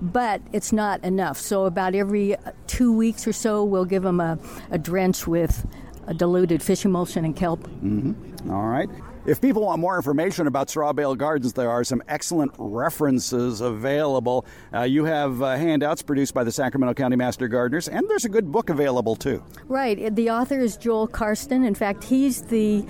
but 0.00 0.40
it's 0.52 0.72
not 0.72 1.04
enough. 1.04 1.38
So 1.38 1.66
about 1.66 1.94
every 1.94 2.36
two 2.66 2.92
weeks 2.92 3.26
or 3.26 3.32
so, 3.32 3.62
we'll 3.62 3.84
give 3.84 4.02
them 4.02 4.18
a, 4.18 4.38
a 4.70 4.78
drench 4.78 5.26
with 5.26 5.66
a 6.06 6.14
diluted 6.14 6.62
fish 6.62 6.84
emulsion 6.84 7.24
and 7.24 7.36
kelp. 7.36 7.68
Mm-hmm. 7.68 8.50
All 8.50 8.66
right. 8.66 8.88
If 9.26 9.40
people 9.40 9.62
want 9.62 9.80
more 9.80 9.96
information 9.96 10.46
about 10.46 10.70
straw 10.70 10.92
bale 10.92 11.16
gardens, 11.16 11.52
there 11.52 11.68
are 11.68 11.82
some 11.82 12.00
excellent 12.06 12.52
references 12.58 13.60
available. 13.60 14.46
Uh, 14.72 14.82
you 14.82 15.04
have 15.04 15.42
uh, 15.42 15.56
handouts 15.56 16.00
produced 16.00 16.32
by 16.32 16.44
the 16.44 16.52
Sacramento 16.52 16.94
County 16.94 17.16
Master 17.16 17.48
Gardeners, 17.48 17.88
and 17.88 18.08
there's 18.08 18.24
a 18.24 18.28
good 18.28 18.52
book 18.52 18.70
available 18.70 19.16
too. 19.16 19.42
Right. 19.66 20.14
The 20.14 20.30
author 20.30 20.60
is 20.60 20.76
Joel 20.76 21.08
Karsten. 21.08 21.64
In 21.64 21.74
fact, 21.74 22.04
he's 22.04 22.42
the 22.42 22.86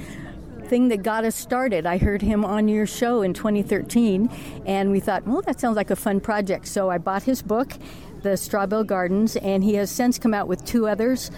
thing 0.65 0.89
that 0.89 1.03
got 1.03 1.25
us 1.25 1.35
started. 1.35 1.87
I 1.87 1.97
heard 1.97 2.21
him 2.21 2.45
on 2.45 2.69
your 2.69 2.87
show 2.87 3.23
in 3.23 3.33
2013, 3.33 4.29
and 4.67 4.91
we 4.91 5.01
thought, 5.01 5.27
well, 5.27 5.41
that 5.41 5.59
sounds 5.59 5.77
like 5.77 5.91
a 5.91 5.97
fun 5.97 6.21
project. 6.21 6.67
So 6.69 6.91
I 6.91 6.99
bought 6.99 7.23
his 7.23 7.41
book, 7.41 7.73
The 8.21 8.37
Straw 8.37 8.67
Bale 8.67 8.85
Gardens, 8.85 9.37
and 9.37 9.65
he 9.65 9.73
has 9.77 9.91
since 9.91 10.19
come 10.19 10.35
out 10.35 10.49
with 10.49 10.63
two 10.67 10.87
others. 10.87 11.31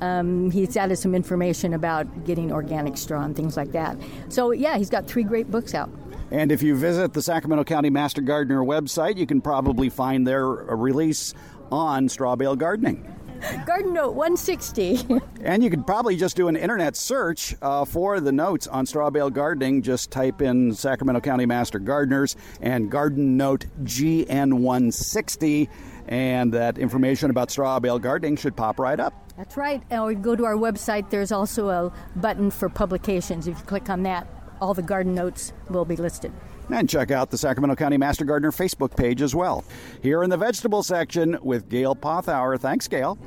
Um, 0.00 0.50
he's 0.50 0.76
added 0.76 0.96
some 0.96 1.14
information 1.14 1.74
about 1.74 2.24
getting 2.24 2.52
organic 2.52 2.96
straw 2.96 3.22
and 3.22 3.34
things 3.34 3.56
like 3.56 3.72
that. 3.72 3.96
So, 4.28 4.50
yeah, 4.50 4.76
he's 4.76 4.90
got 4.90 5.06
three 5.06 5.24
great 5.24 5.50
books 5.50 5.74
out. 5.74 5.90
And 6.30 6.50
if 6.50 6.62
you 6.62 6.74
visit 6.76 7.12
the 7.12 7.22
Sacramento 7.22 7.64
County 7.64 7.90
Master 7.90 8.20
Gardener 8.20 8.62
website, 8.62 9.16
you 9.16 9.26
can 9.26 9.40
probably 9.40 9.88
find 9.88 10.26
their 10.26 10.70
uh, 10.70 10.74
release 10.74 11.34
on 11.70 12.08
straw 12.08 12.34
bale 12.36 12.56
gardening. 12.56 13.14
Garden 13.66 13.92
Note 13.92 14.14
160. 14.14 15.06
And 15.44 15.62
you 15.62 15.68
could 15.68 15.86
probably 15.86 16.16
just 16.16 16.36
do 16.36 16.48
an 16.48 16.56
internet 16.56 16.96
search 16.96 17.54
uh, 17.60 17.84
for 17.84 18.18
the 18.18 18.32
notes 18.32 18.66
on 18.66 18.86
straw 18.86 19.10
bale 19.10 19.28
gardening. 19.28 19.82
Just 19.82 20.10
type 20.10 20.40
in 20.40 20.72
Sacramento 20.74 21.20
County 21.20 21.44
Master 21.44 21.78
Gardeners 21.78 22.34
and 22.62 22.90
Garden 22.90 23.36
Note 23.36 23.66
GN160, 23.82 25.68
and 26.08 26.50
that 26.54 26.78
information 26.78 27.28
about 27.28 27.50
straw 27.50 27.78
bale 27.78 27.98
gardening 27.98 28.36
should 28.36 28.56
pop 28.56 28.78
right 28.78 28.98
up. 28.98 29.23
That's 29.36 29.56
right. 29.56 29.82
Or 29.90 30.14
go 30.14 30.36
to 30.36 30.44
our 30.44 30.54
website. 30.54 31.10
There's 31.10 31.32
also 31.32 31.68
a 31.68 31.92
button 32.16 32.50
for 32.50 32.68
publications. 32.68 33.46
If 33.48 33.58
you 33.58 33.64
click 33.64 33.90
on 33.90 34.02
that, 34.04 34.26
all 34.60 34.74
the 34.74 34.82
garden 34.82 35.14
notes 35.14 35.52
will 35.68 35.84
be 35.84 35.96
listed. 35.96 36.32
And 36.70 36.88
check 36.88 37.10
out 37.10 37.30
the 37.30 37.36
Sacramento 37.36 37.76
County 37.76 37.98
Master 37.98 38.24
Gardener 38.24 38.50
Facebook 38.50 38.96
page 38.96 39.20
as 39.20 39.34
well. 39.34 39.64
Here 40.02 40.22
in 40.22 40.30
the 40.30 40.36
vegetable 40.36 40.82
section 40.82 41.36
with 41.42 41.68
Gail 41.68 41.94
Pothauer. 41.94 42.58
Thanks, 42.58 42.88
Gail. 42.88 43.18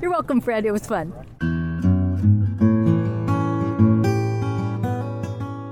You're 0.00 0.10
welcome, 0.10 0.40
Fred. 0.40 0.64
It 0.64 0.72
was 0.72 0.86
fun. 0.86 1.59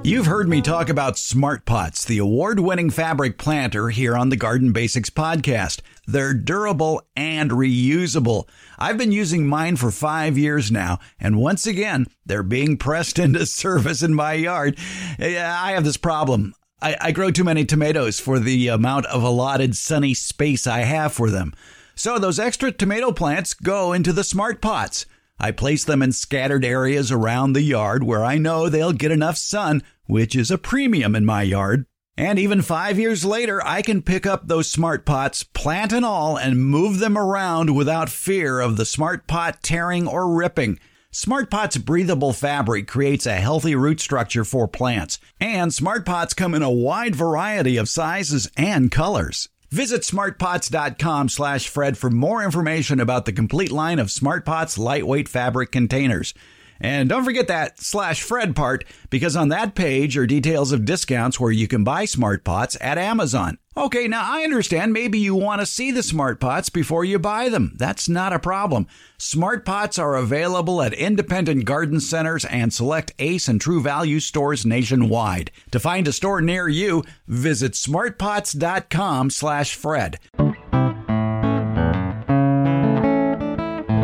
You've 0.08 0.24
heard 0.24 0.48
me 0.48 0.62
talk 0.62 0.88
about 0.88 1.18
Smart 1.18 1.66
Pots, 1.66 2.02
the 2.02 2.16
award 2.16 2.60
winning 2.60 2.88
fabric 2.88 3.36
planter 3.36 3.90
here 3.90 4.16
on 4.16 4.30
the 4.30 4.38
Garden 4.38 4.72
Basics 4.72 5.10
podcast. 5.10 5.82
They're 6.06 6.32
durable 6.32 7.02
and 7.14 7.50
reusable. 7.50 8.48
I've 8.78 8.96
been 8.96 9.12
using 9.12 9.46
mine 9.46 9.76
for 9.76 9.90
five 9.90 10.38
years 10.38 10.72
now, 10.72 10.98
and 11.20 11.36
once 11.36 11.66
again, 11.66 12.06
they're 12.24 12.42
being 12.42 12.78
pressed 12.78 13.18
into 13.18 13.44
service 13.44 14.02
in 14.02 14.14
my 14.14 14.32
yard. 14.32 14.78
I 15.18 15.72
have 15.72 15.84
this 15.84 15.98
problem. 15.98 16.54
I, 16.80 16.96
I 16.98 17.12
grow 17.12 17.30
too 17.30 17.44
many 17.44 17.66
tomatoes 17.66 18.18
for 18.18 18.38
the 18.38 18.68
amount 18.68 19.04
of 19.04 19.22
allotted 19.22 19.76
sunny 19.76 20.14
space 20.14 20.66
I 20.66 20.84
have 20.84 21.12
for 21.12 21.28
them. 21.28 21.52
So 21.94 22.18
those 22.18 22.38
extra 22.38 22.72
tomato 22.72 23.12
plants 23.12 23.52
go 23.52 23.92
into 23.92 24.14
the 24.14 24.24
Smart 24.24 24.62
Pots. 24.62 25.04
I 25.40 25.52
place 25.52 25.84
them 25.84 26.02
in 26.02 26.12
scattered 26.12 26.64
areas 26.64 27.12
around 27.12 27.52
the 27.52 27.62
yard 27.62 28.02
where 28.02 28.24
I 28.24 28.38
know 28.38 28.68
they'll 28.68 28.92
get 28.92 29.12
enough 29.12 29.36
sun, 29.36 29.84
which 30.08 30.34
is 30.34 30.50
a 30.50 30.58
premium 30.58 31.14
in 31.14 31.24
my 31.24 31.42
yard. 31.42 31.86
And 32.16 32.36
even 32.36 32.62
five 32.62 32.98
years 32.98 33.24
later, 33.24 33.64
I 33.64 33.80
can 33.80 34.02
pick 34.02 34.26
up 34.26 34.48
those 34.48 34.68
smart 34.68 35.06
pots, 35.06 35.44
plant 35.44 35.92
and 35.92 36.04
all, 36.04 36.36
and 36.36 36.60
move 36.60 36.98
them 36.98 37.16
around 37.16 37.76
without 37.76 38.08
fear 38.08 38.58
of 38.58 38.76
the 38.76 38.84
smart 38.84 39.28
pot 39.28 39.62
tearing 39.62 40.08
or 40.08 40.34
ripping. 40.34 40.80
Smart 41.10 41.50
Pot's 41.50 41.78
breathable 41.78 42.34
fabric 42.34 42.86
creates 42.86 43.24
a 43.24 43.36
healthy 43.36 43.74
root 43.74 43.98
structure 43.98 44.44
for 44.44 44.68
plants, 44.68 45.18
and 45.40 45.72
Smart 45.72 46.04
Pots 46.04 46.34
come 46.34 46.54
in 46.54 46.62
a 46.62 46.70
wide 46.70 47.16
variety 47.16 47.78
of 47.78 47.88
sizes 47.88 48.50
and 48.58 48.90
colors. 48.90 49.48
Visit 49.70 50.02
smartpots.com 50.02 51.28
slash 51.28 51.68
Fred 51.68 51.96
for 51.96 52.10
more 52.10 52.42
information 52.42 53.00
about 53.00 53.26
the 53.26 53.32
complete 53.32 53.70
line 53.70 53.98
of 53.98 54.08
SmartPots 54.08 54.78
lightweight 54.78 55.28
fabric 55.28 55.70
containers. 55.70 56.34
And 56.80 57.08
don't 57.08 57.24
forget 57.24 57.48
that 57.48 57.80
slash 57.80 58.22
Fred 58.22 58.54
part 58.54 58.84
because 59.10 59.36
on 59.36 59.48
that 59.48 59.74
page 59.74 60.16
are 60.16 60.26
details 60.26 60.72
of 60.72 60.84
discounts 60.84 61.40
where 61.40 61.52
you 61.52 61.66
can 61.68 61.84
buy 61.84 62.04
smart 62.04 62.44
pots 62.44 62.76
at 62.80 62.98
Amazon. 62.98 63.58
Okay, 63.76 64.08
now 64.08 64.22
I 64.24 64.42
understand 64.42 64.92
maybe 64.92 65.20
you 65.20 65.36
want 65.36 65.60
to 65.60 65.66
see 65.66 65.92
the 65.92 66.02
smart 66.02 66.40
pots 66.40 66.68
before 66.68 67.04
you 67.04 67.18
buy 67.18 67.48
them. 67.48 67.74
That's 67.76 68.08
not 68.08 68.32
a 68.32 68.40
problem. 68.40 68.88
Smart 69.18 69.64
pots 69.64 70.00
are 70.00 70.16
available 70.16 70.82
at 70.82 70.92
independent 70.92 71.64
garden 71.64 72.00
centers 72.00 72.44
and 72.44 72.72
select 72.72 73.12
Ace 73.20 73.46
and 73.46 73.60
True 73.60 73.80
Value 73.80 74.18
stores 74.18 74.66
nationwide. 74.66 75.52
To 75.70 75.78
find 75.78 76.08
a 76.08 76.12
store 76.12 76.40
near 76.40 76.68
you, 76.68 77.04
visit 77.28 77.72
smartpots.com 77.72 79.30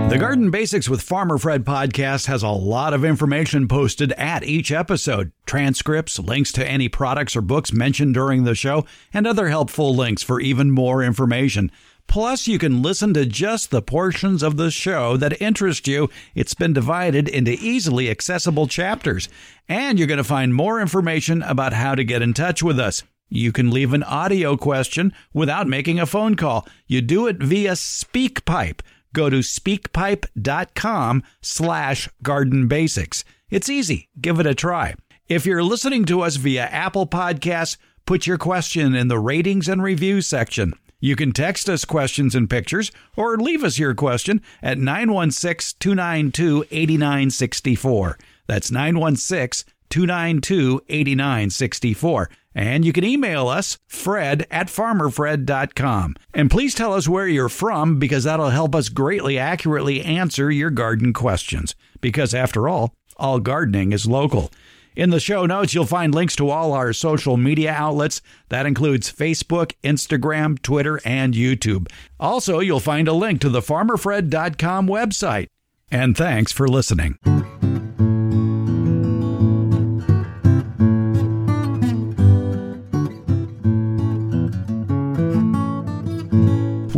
The 0.08 0.18
Garden 0.18 0.50
Basics 0.50 0.88
with 0.88 1.00
Farmer 1.00 1.38
Fred 1.38 1.64
podcast 1.64 2.26
has 2.26 2.42
a 2.42 2.48
lot 2.48 2.92
of 2.92 3.06
information 3.06 3.66
posted 3.66 4.12
at 4.12 4.44
each 4.44 4.70
episode 4.70 5.32
transcripts, 5.46 6.18
links 6.18 6.52
to 6.52 6.70
any 6.70 6.90
products 6.90 7.34
or 7.34 7.40
books 7.40 7.72
mentioned 7.72 8.12
during 8.12 8.44
the 8.44 8.54
show, 8.54 8.84
and 9.14 9.26
other 9.26 9.48
helpful 9.48 9.94
links 9.94 10.22
for 10.22 10.40
even 10.40 10.70
more 10.70 11.02
information. 11.02 11.72
Plus, 12.06 12.46
you 12.46 12.58
can 12.58 12.82
listen 12.82 13.14
to 13.14 13.24
just 13.24 13.70
the 13.70 13.80
portions 13.80 14.42
of 14.42 14.58
the 14.58 14.70
show 14.70 15.16
that 15.16 15.40
interest 15.40 15.88
you. 15.88 16.10
It's 16.34 16.54
been 16.54 16.74
divided 16.74 17.26
into 17.26 17.52
easily 17.52 18.10
accessible 18.10 18.66
chapters. 18.68 19.28
And 19.70 19.98
you're 19.98 20.06
going 20.06 20.18
to 20.18 20.24
find 20.24 20.54
more 20.54 20.80
information 20.80 21.42
about 21.42 21.72
how 21.72 21.94
to 21.94 22.04
get 22.04 22.20
in 22.22 22.34
touch 22.34 22.62
with 22.62 22.78
us. 22.78 23.02
You 23.30 23.52
can 23.52 23.70
leave 23.70 23.94
an 23.94 24.02
audio 24.02 24.56
question 24.56 25.14
without 25.32 25.66
making 25.66 25.98
a 25.98 26.06
phone 26.06 26.36
call. 26.36 26.68
You 26.86 27.00
do 27.00 27.26
it 27.26 27.38
via 27.38 27.72
SpeakPipe 27.72 28.80
go 29.14 29.30
to 29.30 29.38
speakpipe.com 29.38 31.22
slash 31.40 32.08
garden 32.22 32.68
basics. 32.68 33.24
It's 33.48 33.70
easy. 33.70 34.10
Give 34.20 34.38
it 34.38 34.46
a 34.46 34.54
try. 34.54 34.94
If 35.26 35.46
you're 35.46 35.62
listening 35.62 36.04
to 36.06 36.20
us 36.20 36.36
via 36.36 36.64
Apple 36.64 37.06
Podcasts, 37.06 37.78
put 38.04 38.26
your 38.26 38.36
question 38.36 38.94
in 38.94 39.08
the 39.08 39.18
ratings 39.18 39.68
and 39.68 39.82
reviews 39.82 40.26
section. 40.26 40.74
You 41.00 41.16
can 41.16 41.32
text 41.32 41.68
us 41.68 41.84
questions 41.84 42.34
and 42.34 42.48
pictures 42.48 42.90
or 43.16 43.36
leave 43.36 43.64
us 43.64 43.78
your 43.78 43.94
question 43.94 44.42
at 44.62 44.78
916 44.78 45.76
292 45.78 46.64
8964. 46.70 48.18
That's 48.46 48.70
916 48.70 49.73
292 49.94 50.82
8964. 50.88 52.28
And 52.52 52.84
you 52.84 52.92
can 52.92 53.04
email 53.04 53.46
us, 53.46 53.78
fred 53.86 54.44
at 54.50 54.66
farmerfred.com. 54.66 56.16
And 56.32 56.50
please 56.50 56.74
tell 56.74 56.92
us 56.92 57.08
where 57.08 57.28
you're 57.28 57.48
from 57.48 58.00
because 58.00 58.24
that'll 58.24 58.50
help 58.50 58.74
us 58.74 58.88
greatly 58.88 59.38
accurately 59.38 60.02
answer 60.02 60.50
your 60.50 60.70
garden 60.70 61.12
questions. 61.12 61.76
Because 62.00 62.34
after 62.34 62.68
all, 62.68 62.92
all 63.16 63.38
gardening 63.38 63.92
is 63.92 64.04
local. 64.04 64.50
In 64.96 65.10
the 65.10 65.20
show 65.20 65.46
notes, 65.46 65.74
you'll 65.74 65.86
find 65.86 66.12
links 66.12 66.34
to 66.36 66.50
all 66.50 66.72
our 66.72 66.92
social 66.92 67.36
media 67.36 67.72
outlets. 67.72 68.20
That 68.48 68.66
includes 68.66 69.12
Facebook, 69.12 69.74
Instagram, 69.84 70.60
Twitter, 70.60 71.00
and 71.04 71.34
YouTube. 71.34 71.88
Also, 72.18 72.58
you'll 72.58 72.80
find 72.80 73.06
a 73.06 73.12
link 73.12 73.40
to 73.42 73.48
the 73.48 73.60
farmerfred.com 73.62 74.88
website. 74.88 75.46
And 75.88 76.16
thanks 76.16 76.50
for 76.50 76.66
listening. 76.66 77.18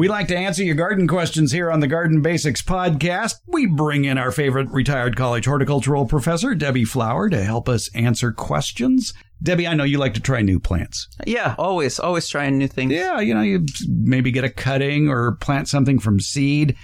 We 0.07 0.11
like 0.11 0.29
to 0.29 0.37
answer 0.37 0.63
your 0.63 0.77
garden 0.77 1.09
questions 1.09 1.51
here 1.51 1.69
on 1.69 1.81
the 1.81 1.89
Garden 1.89 2.23
Basics 2.23 2.63
podcast. 2.63 3.41
We 3.49 3.67
bring 3.67 4.05
in 4.05 4.19
our 4.19 4.31
favorite 4.31 4.71
retired 4.71 5.17
college 5.17 5.47
horticultural 5.47 6.07
professor, 6.07 6.55
Debbie 6.55 6.85
Flower, 6.85 7.29
to 7.29 7.43
help 7.43 7.69
us 7.69 7.93
answer 7.93 8.31
questions. 8.31 9.13
Debbie, 9.43 9.67
I 9.67 9.75
know 9.75 9.83
you 9.83 9.99
like 9.99 10.15
to 10.15 10.21
try 10.21 10.43
new 10.43 10.61
plants. 10.61 11.09
Yeah, 11.27 11.57
always, 11.59 11.99
always 11.99 12.29
trying 12.29 12.57
new 12.57 12.69
things. 12.69 12.93
Yeah, 12.93 13.19
you 13.19 13.35
know, 13.35 13.41
you 13.41 13.67
maybe 13.89 14.31
get 14.31 14.45
a 14.45 14.49
cutting 14.49 15.09
or 15.09 15.33
plant 15.39 15.67
something 15.67 15.99
from 15.99 16.21
seed. 16.21 16.77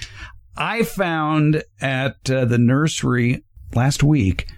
I 0.57 0.83
found 0.83 1.63
at 1.81 2.29
uh, 2.29 2.45
the 2.47 2.59
nursery 2.59 3.45
last 3.73 4.03
week 4.03 4.49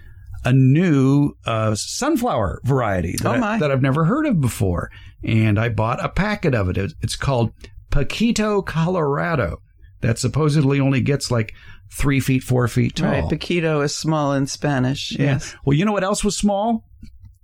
a 0.43 0.51
new 0.51 1.33
uh, 1.45 1.75
sunflower 1.75 2.61
variety 2.63 3.15
that, 3.21 3.27
oh 3.27 3.43
I, 3.43 3.59
that 3.59 3.69
I've 3.69 3.83
never 3.83 4.05
heard 4.05 4.25
of 4.25 4.41
before. 4.41 4.89
And 5.23 5.59
I 5.59 5.69
bought 5.69 6.03
a 6.03 6.09
packet 6.09 6.55
of 6.55 6.67
it. 6.69 6.93
It's 7.01 7.15
called 7.15 7.51
Paquito, 7.95 8.65
Colorado, 8.65 9.61
that 10.01 10.19
supposedly 10.19 10.81
only 10.81 10.99
gets 10.99 11.31
like 11.31 11.53
three 11.93 12.19
feet, 12.19 12.43
four 12.43 12.67
feet 12.67 12.97
tall. 12.97 13.09
Right. 13.09 13.23
Paquito 13.23 13.83
is 13.83 13.95
small 13.95 14.33
in 14.33 14.47
Spanish. 14.47 15.13
Yeah. 15.13 15.25
Yes. 15.25 15.55
Well, 15.63 15.77
you 15.77 15.85
know 15.85 15.93
what 15.93 16.03
else 16.03 16.21
was 16.21 16.37
small? 16.37 16.83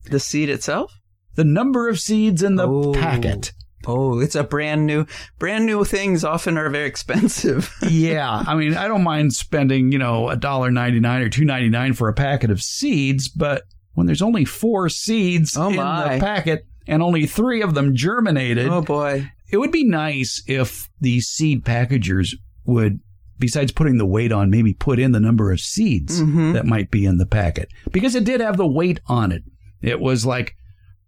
The 0.09 0.19
seed 0.19 0.49
itself? 0.49 0.93
The 1.35 1.45
number 1.45 1.87
of 1.87 2.01
seeds 2.01 2.43
in 2.43 2.57
the 2.57 2.67
oh. 2.67 2.93
packet. 2.93 3.53
Oh, 3.87 4.19
it's 4.19 4.35
a 4.35 4.43
brand 4.43 4.85
new, 4.85 5.05
brand 5.39 5.65
new 5.65 5.85
things 5.85 6.25
often 6.25 6.57
are 6.57 6.69
very 6.69 6.85
expensive. 6.85 7.73
yeah. 7.89 8.43
I 8.45 8.53
mean, 8.55 8.75
I 8.75 8.89
don't 8.89 9.03
mind 9.03 9.33
spending, 9.33 9.93
you 9.93 9.97
know, 9.97 10.29
a 10.29 10.35
dollar 10.35 10.69
ninety 10.69 10.99
nine 10.99 11.21
or 11.21 11.29
two 11.29 11.45
ninety 11.45 11.69
nine 11.69 11.93
for 11.93 12.09
a 12.09 12.13
packet 12.13 12.51
of 12.51 12.61
seeds, 12.61 13.29
but 13.29 13.63
when 13.93 14.05
there's 14.05 14.21
only 14.21 14.45
four 14.45 14.89
seeds 14.89 15.55
oh 15.57 15.69
in 15.69 15.77
the 15.77 16.17
packet 16.19 16.65
and 16.87 17.01
only 17.01 17.25
three 17.25 17.61
of 17.61 17.73
them 17.73 17.95
germinated. 17.95 18.67
Oh 18.67 18.81
boy. 18.81 19.31
It 19.51 19.57
would 19.57 19.71
be 19.71 19.83
nice 19.83 20.41
if 20.47 20.89
these 20.99 21.27
seed 21.27 21.65
packagers 21.65 22.35
would, 22.65 22.99
besides 23.37 23.71
putting 23.71 23.97
the 23.97 24.05
weight 24.05 24.31
on, 24.31 24.49
maybe 24.49 24.73
put 24.73 24.99
in 24.99 25.11
the 25.11 25.19
number 25.19 25.51
of 25.51 25.59
seeds 25.59 26.21
mm-hmm. 26.21 26.53
that 26.53 26.65
might 26.65 26.89
be 26.89 27.05
in 27.05 27.17
the 27.17 27.25
packet 27.25 27.69
because 27.91 28.15
it 28.15 28.23
did 28.23 28.41
have 28.41 28.57
the 28.57 28.67
weight 28.67 28.99
on 29.07 29.31
it. 29.31 29.43
It 29.81 29.99
was 29.99 30.25
like 30.25 30.55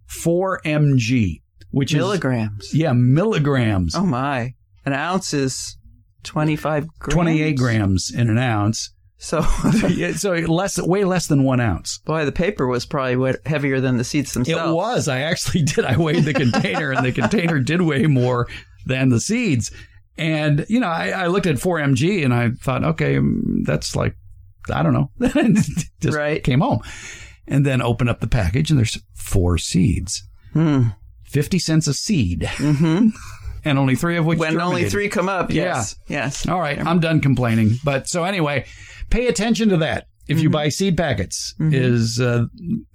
4 0.07 0.61
mg, 0.65 1.41
which 1.71 1.93
is 1.93 1.97
milligrams. 1.97 2.73
Yeah, 2.73 2.93
milligrams. 2.93 3.95
Oh 3.95 4.05
my. 4.05 4.55
An 4.85 4.93
ounce 4.93 5.33
is 5.33 5.77
25 6.23 6.87
grams. 6.99 7.13
28 7.13 7.57
grams 7.57 8.11
in 8.13 8.29
an 8.29 8.37
ounce. 8.37 8.91
So, 9.23 9.41
so 10.17 10.33
less, 10.33 10.77
way 10.81 11.05
less 11.05 11.27
than 11.27 11.43
one 11.43 11.61
ounce. 11.61 11.99
Boy, 11.99 12.25
the 12.25 12.33
paper 12.33 12.67
was 12.67 12.85
probably 12.85 13.33
heavier 13.45 13.79
than 13.79 13.95
the 13.95 14.03
seeds 14.03 14.33
themselves. 14.33 14.69
It 14.69 14.73
was. 14.73 15.07
I 15.07 15.21
actually 15.21 15.61
did. 15.63 15.85
I 15.85 15.95
weighed 15.95 16.25
the 16.25 16.33
container, 16.33 16.91
and 16.91 17.05
the 17.05 17.13
container 17.13 17.59
did 17.59 17.81
weigh 17.81 18.05
more 18.05 18.49
than 18.85 19.07
the 19.07 19.21
seeds. 19.21 19.71
And 20.17 20.65
you 20.67 20.81
know, 20.81 20.89
I, 20.89 21.11
I 21.11 21.27
looked 21.27 21.47
at 21.47 21.55
4mg, 21.55 22.25
and 22.25 22.33
I 22.33 22.49
thought, 22.49 22.83
okay, 22.83 23.15
mm, 23.15 23.63
that's 23.65 23.95
like, 23.95 24.17
I 24.69 24.83
don't 24.83 24.91
know. 24.91 25.09
Just 26.01 26.17
right. 26.17 26.43
Came 26.43 26.59
home, 26.59 26.81
and 27.47 27.65
then 27.65 27.81
opened 27.81 28.09
up 28.09 28.19
the 28.19 28.27
package, 28.27 28.71
and 28.71 28.77
there's 28.77 29.01
four 29.13 29.57
seeds. 29.57 30.27
Hmm. 30.51 30.89
Fifty 31.23 31.59
cents 31.59 31.87
a 31.87 31.93
seed. 31.93 32.41
Mm-hmm. 32.41 33.07
and 33.63 33.79
only 33.79 33.95
three 33.95 34.17
of 34.17 34.25
which 34.25 34.37
when 34.37 34.59
only 34.59 34.89
three 34.89 35.07
come 35.07 35.29
up. 35.29 35.49
Yes, 35.49 35.95
yeah. 36.07 36.25
yes. 36.25 36.45
All 36.45 36.59
right, 36.59 36.77
I'm 36.77 36.99
done 36.99 37.21
complaining. 37.21 37.77
But 37.85 38.09
so 38.09 38.25
anyway, 38.25 38.65
pay 39.09 39.27
attention 39.27 39.69
to 39.69 39.77
that. 39.77 40.07
if 40.27 40.39
you 40.39 40.49
buy 40.49 40.69
seed 40.69 40.95
packets 40.95 41.53
is 41.59 42.19
uh, 42.19 42.45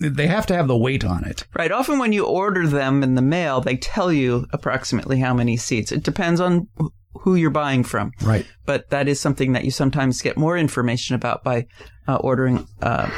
they 0.00 0.26
have 0.26 0.46
to 0.46 0.54
have 0.54 0.66
the 0.66 0.76
weight 0.76 1.04
on 1.04 1.24
it. 1.24 1.46
Right. 1.54 1.70
Often 1.70 1.98
when 1.98 2.12
you 2.12 2.24
order 2.24 2.66
them 2.66 3.02
in 3.02 3.14
the 3.16 3.22
mail, 3.22 3.60
they 3.60 3.76
tell 3.76 4.10
you 4.12 4.46
approximately 4.52 5.18
how 5.18 5.34
many 5.34 5.56
seeds. 5.56 5.92
It 5.92 6.02
depends 6.02 6.40
on 6.40 6.68
who 7.20 7.34
you're 7.34 7.50
buying 7.50 7.84
from. 7.84 8.12
Right. 8.22 8.46
But 8.64 8.90
that 8.90 9.08
is 9.08 9.20
something 9.20 9.52
that 9.52 9.64
you 9.64 9.70
sometimes 9.70 10.22
get 10.22 10.36
more 10.38 10.56
information 10.56 11.16
about 11.16 11.44
by 11.44 11.66
uh, 12.06 12.16
ordering 12.16 12.66
uh, 12.80 13.10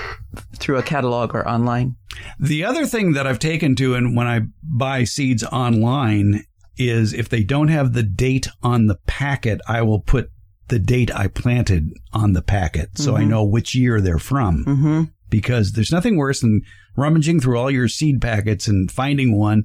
through 0.57 0.79
a 0.79 0.83
catalog 0.83 1.35
or 1.35 1.47
online. 1.47 1.95
The 2.41 2.65
other 2.65 2.87
thing 2.87 3.13
that 3.13 3.27
I've 3.27 3.39
taken 3.39 3.77
to 3.77 3.95
and 3.95 4.17
when 4.17 4.27
I 4.27 4.41
buy 4.63 5.05
seeds 5.05 5.45
online 5.45 6.45
is 6.77 7.13
if 7.13 7.29
they 7.29 7.45
don't 7.45 7.69
have 7.69 7.93
the 7.93 8.03
date 8.03 8.49
on 8.63 8.87
the 8.87 8.97
packet, 9.07 9.61
I 9.69 9.83
will 9.83 10.01
put 10.01 10.31
the 10.71 10.79
date 10.79 11.15
I 11.15 11.29
planted 11.29 11.93
on 12.13 12.33
the 12.33 12.43
packet 12.43 12.97
so 12.97 13.17
I 13.17 13.25
know 13.25 13.45
which 13.45 13.75
year 13.75 14.01
they're 14.01 14.19
from. 14.19 14.65
Mm-hmm. 14.65 15.03
Because 15.29 15.73
there's 15.73 15.93
nothing 15.93 16.17
worse 16.17 16.41
than 16.41 16.63
rummaging 16.97 17.39
through 17.39 17.59
all 17.59 17.71
your 17.71 17.87
seed 17.87 18.21
packets 18.21 18.67
and 18.67 18.91
finding 18.91 19.39
one 19.39 19.65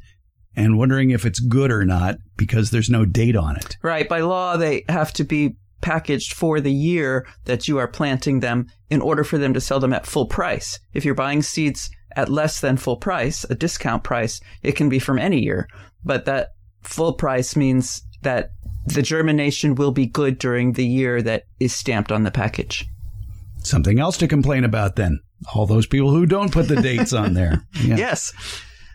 and 0.56 0.78
wondering 0.78 1.10
if 1.10 1.26
it's 1.26 1.40
good 1.40 1.72
or 1.72 1.86
not 1.86 2.18
because 2.38 2.70
there's 2.70 2.90
no 2.90 3.04
date 3.04 3.36
on 3.36 3.56
it. 3.58 3.78
Right. 3.82 4.08
By 4.08 4.20
law, 4.20 4.58
they 4.58 4.84
have 4.88 5.12
to 5.14 5.24
be 5.24 5.56
packaged 5.82 6.34
for 6.34 6.60
the 6.60 6.72
year 6.72 7.28
that 7.46 7.68
you 7.68 7.78
are 7.78 7.88
planting 7.88 8.42
them 8.42 8.68
in 8.90 9.02
order 9.02 9.24
for 9.24 9.38
them 9.38 9.54
to 9.54 9.62
sell 9.62 9.80
them 9.80 9.94
at 9.94 10.06
full 10.06 10.28
price. 10.28 10.80
If 10.94 11.04
you're 11.04 11.16
buying 11.16 11.42
seeds 11.42 11.90
at 12.16 12.30
less 12.30 12.62
than 12.62 12.78
full 12.78 12.98
price, 12.98 13.44
a 13.50 13.56
discount 13.56 14.04
price, 14.04 14.40
it 14.64 14.76
can 14.76 14.90
be 14.90 15.00
from 15.00 15.20
any 15.20 15.44
year. 15.44 15.68
But 16.04 16.26
that 16.26 16.50
full 16.84 17.14
price 17.14 17.56
means 17.56 18.04
that 18.26 18.52
the 18.86 19.02
germination 19.02 19.76
will 19.76 19.92
be 19.92 20.06
good 20.06 20.38
during 20.38 20.74
the 20.74 20.86
year 20.86 21.22
that 21.22 21.46
is 21.60 21.74
stamped 21.74 22.12
on 22.12 22.24
the 22.24 22.32
package. 22.32 22.86
Something 23.64 24.00
else 24.00 24.18
to 24.18 24.28
complain 24.28 24.64
about 24.64 24.96
then. 24.96 25.22
All 25.54 25.66
those 25.66 25.88
people 25.88 26.12
who 26.12 26.26
don't 26.26 26.52
put 26.52 26.68
the 26.68 26.82
dates 26.82 27.14
on 27.14 27.34
there. 27.34 27.66
Yeah. 27.82 27.98
Yes. 27.98 28.34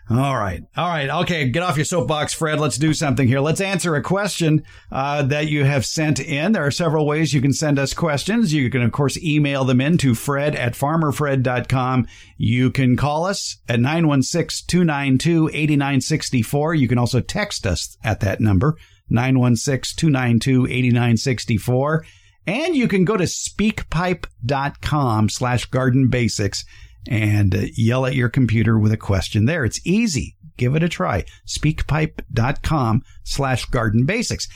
All 0.09 0.35
right. 0.35 0.61
All 0.75 0.89
right. 0.89 1.09
Okay. 1.21 1.49
Get 1.49 1.63
off 1.63 1.77
your 1.77 1.85
soapbox, 1.85 2.33
Fred. 2.33 2.59
Let's 2.59 2.77
do 2.77 2.93
something 2.93 3.27
here. 3.27 3.39
Let's 3.39 3.61
answer 3.61 3.95
a 3.95 4.03
question 4.03 4.65
uh, 4.91 5.23
that 5.23 5.47
you 5.47 5.63
have 5.63 5.85
sent 5.85 6.19
in. 6.19 6.51
There 6.51 6.65
are 6.65 6.71
several 6.71 7.05
ways 7.05 7.33
you 7.33 7.39
can 7.39 7.53
send 7.53 7.79
us 7.79 7.93
questions. 7.93 8.53
You 8.53 8.69
can, 8.69 8.81
of 8.81 8.91
course, 8.91 9.17
email 9.23 9.63
them 9.63 9.79
in 9.79 9.97
to 9.99 10.13
fred 10.13 10.55
at 10.55 10.73
farmerfred.com. 10.73 12.07
You 12.37 12.71
can 12.71 12.97
call 12.97 13.25
us 13.25 13.57
at 13.69 13.79
916 13.79 14.67
292 14.67 15.49
8964. 15.53 16.75
You 16.75 16.87
can 16.89 16.97
also 16.97 17.21
text 17.21 17.65
us 17.65 17.97
at 18.03 18.19
that 18.19 18.41
number, 18.41 18.75
916 19.11 19.97
292 19.97 20.65
8964. 20.65 22.05
And 22.47 22.75
you 22.75 22.87
can 22.87 23.05
go 23.05 23.17
to 23.17 23.25
speakpipe.com 23.25 25.29
slash 25.29 25.65
garden 25.65 26.09
basics 26.09 26.65
and 27.07 27.69
yell 27.75 28.05
at 28.05 28.15
your 28.15 28.29
computer 28.29 28.79
with 28.79 28.91
a 28.91 28.97
question 28.97 29.45
there. 29.45 29.65
It's 29.65 29.79
easy. 29.85 30.35
Give 30.57 30.75
it 30.75 30.83
a 30.83 30.89
try. 30.89 31.25
Speakpipe.com 31.47 33.01
slash 33.23 33.65
garden 33.65 34.05
basics. 34.05 34.47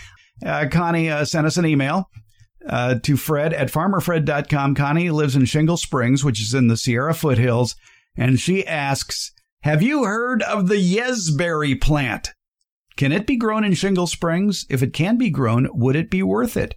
Uh, 0.45 0.65
Connie 0.71 1.09
uh, 1.09 1.25
sent 1.25 1.47
us 1.47 1.57
an 1.57 1.65
email 1.65 2.09
uh, 2.67 2.95
to 3.03 3.17
Fred 3.17 3.53
at 3.53 3.71
farmerfred.com. 3.71 4.75
Connie 4.75 5.09
lives 5.11 5.35
in 5.35 5.45
Shingle 5.45 5.77
Springs, 5.77 6.23
which 6.23 6.41
is 6.41 6.53
in 6.53 6.67
the 6.67 6.77
Sierra 6.77 7.13
foothills, 7.13 7.75
and 8.17 8.39
she 8.39 8.65
asks, 8.65 9.31
have 9.65 9.81
you 9.81 10.03
heard 10.03 10.43
of 10.43 10.67
the 10.67 10.75
Yesberry 10.75 11.81
plant? 11.81 12.34
Can 12.97 13.11
it 13.11 13.27
be 13.27 13.35
grown 13.35 13.63
in 13.63 13.73
Shingle 13.73 14.07
Springs? 14.07 14.65
If 14.69 14.81
it 14.81 14.93
can 14.93 15.17
be 15.17 15.29
grown, 15.29 15.67
would 15.73 15.95
it 15.95 16.09
be 16.09 16.23
worth 16.23 16.55
it? 16.57 16.75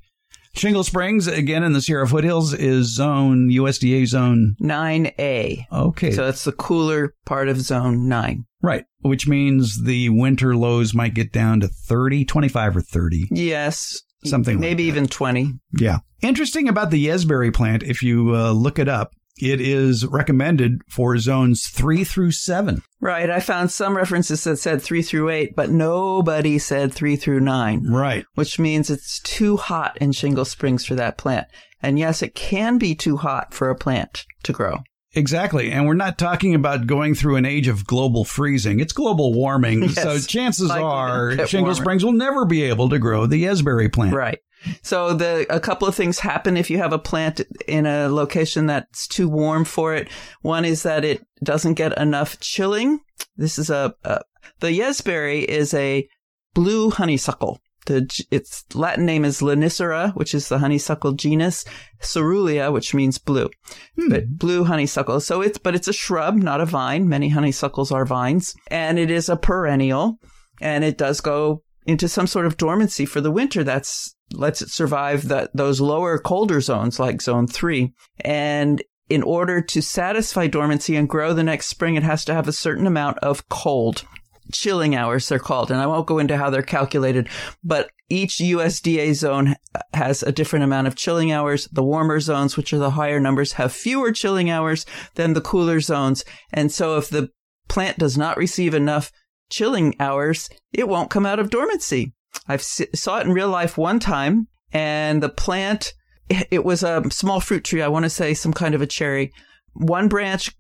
Shingle 0.55 0.83
Springs, 0.83 1.27
again 1.29 1.63
in 1.63 1.73
the 1.73 1.81
Sierra 1.81 2.09
foothills, 2.09 2.53
is 2.53 2.93
zone 2.95 3.49
USDA 3.49 4.07
zone. 4.07 4.57
9A. 4.61 5.65
Okay. 5.73 6.11
So 6.11 6.25
that's 6.25 6.45
the 6.45 6.53
cooler 6.53 7.15
part 7.25 7.49
of 7.49 7.61
zone 7.61 8.09
9. 8.09 8.45
right. 8.63 8.85
Which 9.03 9.29
means 9.29 9.85
the 9.85 10.09
winter 10.09 10.57
lows 10.57 10.93
might 10.95 11.15
get 11.15 11.33
down 11.33 11.61
to 11.61 11.69
30, 11.69 12.25
25 12.25 12.77
or 12.79 12.81
30. 12.81 13.29
Yes. 13.31 14.01
Something 14.25 14.57
like 14.57 14.61
Maybe 14.61 14.85
that. 14.85 14.89
even 14.89 15.07
20. 15.07 15.53
Yeah. 15.79 15.99
Interesting 16.23 16.69
about 16.69 16.91
the 16.91 17.07
Yesberry 17.07 17.55
plant, 17.55 17.85
if 17.85 18.03
you 18.03 18.35
uh, 18.35 18.51
look 18.51 18.81
it 18.81 18.89
up, 18.89 19.13
it 19.41 19.61
is 19.61 20.07
recommended 20.07 20.81
for 20.89 21.17
zones 21.19 21.67
three 21.69 22.05
through 22.05 22.33
seven. 22.33 22.83
Right. 23.01 23.31
I 23.31 23.41
found 23.41 23.71
some 23.71 23.97
references 23.97 24.43
that 24.45 24.57
said 24.57 24.83
3 24.83 25.03
through 25.03 25.31
8, 25.31 25.55
but 25.55 25.71
nobody 25.71 26.59
said 26.59 26.93
3 26.93 27.15
through 27.15 27.41
9. 27.41 27.87
Right. 27.89 28.25
which 28.35 28.59
means 28.59 28.91
it's 28.91 29.21
too 29.21 29.57
hot 29.57 29.97
in 30.01 30.11
Shingle 30.13 30.45
Springs 30.45 30.85
for 30.85 30.97
that 30.97 31.17
plant. 31.17 31.47
And 31.81 31.99
yes, 31.99 32.23
it 32.23 32.35
can 32.35 32.77
be 32.79 32.97
too 32.97 33.17
hot 33.17 33.55
for 33.55 33.71
a 33.71 33.77
plant 33.77 34.25
to 34.43 34.53
grow. 34.53 34.79
Exactly. 35.15 35.71
And 35.71 35.87
we're 35.87 35.95
not 35.95 36.19
talking 36.19 36.55
about 36.55 36.87
going 36.87 37.15
through 37.15 37.37
an 37.37 37.47
age 37.47 37.69
of 37.69 37.87
global 37.87 38.25
freezing. 38.25 38.81
It's 38.81 38.93
global 38.93 39.33
warming. 39.33 39.83
Yes. 39.89 40.03
So 40.03 40.19
chances 40.19 40.71
are 40.71 41.31
Shingle 41.47 41.63
warmer. 41.63 41.75
Springs 41.75 42.05
will 42.05 42.13
never 42.13 42.45
be 42.45 42.65
able 42.65 42.89
to 42.91 42.99
grow 42.99 43.27
the 43.27 43.45
Yesberry 43.45 43.93
plant. 43.93 44.15
Right. 44.15 44.39
So 44.83 45.15
the 45.15 45.47
a 45.51 45.61
couple 45.61 45.87
of 45.87 45.95
things 45.95 46.19
happen 46.19 46.57
if 46.57 46.71
you 46.71 46.79
have 46.79 46.93
a 46.93 46.99
plant 46.99 47.41
in 47.67 47.87
a 47.87 48.09
location 48.09 48.67
that's 48.67 49.07
too 49.07 49.29
warm 49.29 49.65
for 49.65 49.95
it. 49.95 50.09
One 50.43 50.65
is 50.65 50.83
that 50.83 51.05
it 51.05 51.25
doesn't 51.43 51.75
get 51.75 51.97
enough 51.99 52.41
chilling. 52.41 53.01
This 53.37 53.59
is 53.59 53.71
a, 53.71 53.95
a 54.05 54.21
the 54.61 54.69
Yesberry 54.69 55.45
is 55.45 55.75
a 55.75 56.09
blue 56.55 56.91
honeysuckle. 56.91 57.61
The, 57.87 58.27
its 58.31 58.65
Latin 58.75 59.07
name 59.07 59.25
is 59.25 59.41
Lonicera, 59.41 60.15
which 60.15 60.35
is 60.35 60.49
the 60.49 60.59
honeysuckle 60.59 61.13
genus, 61.13 61.65
Cerulean, 62.03 62.71
which 62.73 62.93
means 62.93 63.17
blue. 63.17 63.49
Hmm. 63.97 64.11
But 64.11 64.37
blue 64.37 64.65
honeysuckle. 64.65 65.21
So 65.21 65.41
it's, 65.41 65.57
but 65.57 65.75
it's 65.75 65.89
a 65.89 65.93
shrub, 65.95 66.37
not 66.37 66.61
a 66.61 66.67
vine. 66.67 67.09
Many 67.09 67.31
honeysuckles 67.31 67.91
are 67.91 68.05
vines. 68.05 68.55
And 68.67 68.99
it 68.99 69.11
is 69.11 69.31
a 69.31 69.37
perennial. 69.37 70.19
And 70.61 70.85
it 70.85 70.99
does 70.99 71.23
go 71.23 71.63
into 71.87 72.09
some 72.09 72.27
sort 72.27 72.45
of 72.45 72.59
dormancy 72.59 73.07
for 73.07 73.23
the 73.23 73.31
winter. 73.31 73.65
That's 73.65 74.15
lets 74.33 74.63
it 74.63 74.71
survive 74.71 75.29
that 75.29 75.51
those 75.55 75.81
lower 75.81 76.19
colder 76.19 76.61
zones 76.61 76.99
like 76.99 77.23
zone 77.23 77.47
three. 77.47 77.93
And 78.21 78.83
in 79.09 79.23
order 79.23 79.63
to 79.63 79.81
satisfy 79.83 80.47
dormancy 80.47 80.97
and 80.97 81.09
grow 81.09 81.33
the 81.33 81.43
next 81.43 81.67
spring, 81.69 81.95
it 81.95 82.03
has 82.03 82.25
to 82.27 82.35
have 82.35 82.49
a 82.49 82.53
certain 82.53 82.87
amount 82.87 83.19
of 83.19 83.49
cold. 83.49 84.05
Chilling 84.53 84.95
hours, 84.95 85.29
they're 85.29 85.39
called. 85.39 85.71
And 85.71 85.81
I 85.81 85.87
won't 85.87 86.07
go 86.07 86.19
into 86.19 86.37
how 86.37 86.49
they're 86.51 86.63
calculated, 86.63 87.29
but 87.63 87.91
each 88.09 88.39
USDA 88.39 89.15
zone 89.15 89.57
has 89.93 90.23
a 90.23 90.33
different 90.33 90.65
amount 90.65 90.87
of 90.87 90.97
chilling 90.97 91.31
hours. 91.31 91.69
The 91.71 91.83
warmer 91.83 92.21
zones, 92.21 92.57
which 92.57 92.73
are 92.73 92.79
the 92.79 92.93
higher 92.93 93.21
numbers, 93.21 93.53
have 93.55 93.73
fewer 93.73 94.13
chilling 94.13 94.49
hours 94.49 94.87
than 95.17 95.35
the 95.35 95.43
cooler 95.43 95.81
zones. 95.81 96.25
And 96.51 96.73
so 96.73 96.97
if 96.97 97.11
the 97.11 97.29
plant 97.69 97.99
does 97.99 98.17
not 98.17 98.39
receive 98.39 98.73
enough 98.73 99.13
chilling 99.51 99.95
hours, 100.01 100.49
it 100.73 100.89
won't 100.89 101.11
come 101.11 101.27
out 101.27 101.39
of 101.39 101.51
dormancy. 101.51 102.15
I've 102.47 102.63
saw 102.63 103.19
it 103.19 103.27
in 103.27 103.33
real 103.33 103.49
life 103.49 103.77
one 103.77 104.01
time, 104.01 104.49
and 104.73 105.23
the 105.23 105.29
plant, 105.29 105.95
it 106.29 106.65
was 106.65 106.83
a 106.83 107.03
small 107.11 107.41
fruit 107.41 107.65
tree. 107.65 107.83
I 107.83 107.89
want 107.89 108.05
to 108.05 108.11
say 108.11 108.35
some 108.35 108.53
kind 108.53 108.75
of 108.75 108.83
a 108.83 108.87
cherry. 108.87 109.33
One 109.75 110.09
branch 110.09 110.55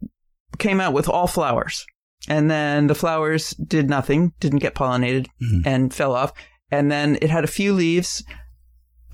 came 0.58 0.80
out 0.80 0.92
with 0.92 1.08
all 1.08 1.26
flowers, 1.26 1.84
and 2.28 2.50
then 2.50 2.86
the 2.86 2.94
flowers 2.94 3.50
did 3.50 3.88
nothing, 3.88 4.32
didn't 4.40 4.60
get 4.60 4.74
pollinated, 4.74 5.26
mm-hmm. 5.42 5.60
and 5.66 5.94
fell 5.94 6.14
off. 6.14 6.32
And 6.70 6.90
then 6.90 7.18
it 7.22 7.30
had 7.30 7.44
a 7.44 7.48
few 7.48 7.72
leaves 7.72 8.22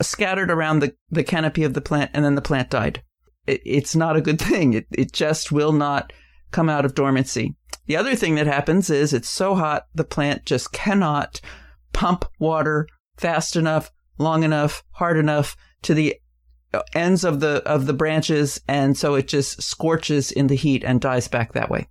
scattered 0.03 0.51
around 0.51 0.81
the, 0.81 0.95
the 1.11 1.25
canopy 1.25 1.65
of 1.65 1.75
the 1.75 1.81
plant, 1.81 2.11
and 2.15 2.25
then 2.25 2.35
the 2.35 2.43
plant 2.43 2.71
died. 2.71 3.03
It, 3.47 3.61
it's 3.65 3.95
not 3.95 4.17
a 4.17 4.21
good 4.21 4.41
thing. 4.41 4.75
It, 4.75 4.87
it 4.93 5.13
just 5.13 5.53
will 5.53 5.73
not 5.73 6.13
come 6.51 6.69
out 6.69 6.85
of 6.85 6.95
dormancy. 6.95 7.55
The 7.87 7.97
other 7.97 8.17
thing 8.17 8.37
that 8.37 8.47
happens 8.47 8.91
is 8.91 9.13
it's 9.13 9.29
so 9.29 9.55
hot, 9.55 9.87
the 9.95 10.05
plant 10.05 10.47
just 10.47 10.73
cannot 10.73 11.41
pump 11.95 12.27
water 12.39 12.87
fast 13.17 13.57
enough, 13.57 13.91
long 14.19 14.43
enough, 14.45 14.83
hard 14.91 15.17
enough 15.17 15.57
to 15.83 15.95
the 15.95 16.17
ends 16.95 17.25
of 17.25 17.39
the 17.41 17.63
of 17.65 17.87
the 17.87 17.93
branches 17.93 18.61
and 18.67 18.97
so 18.99 19.15
it 19.15 19.29
just 19.29 19.63
scorches 19.63 20.33
in 20.33 20.49
the 20.49 20.57
heat 20.57 20.83
and 20.85 21.01
dies 21.01 21.29
back 21.29 21.53
that 21.53 21.71
way. 21.71 21.87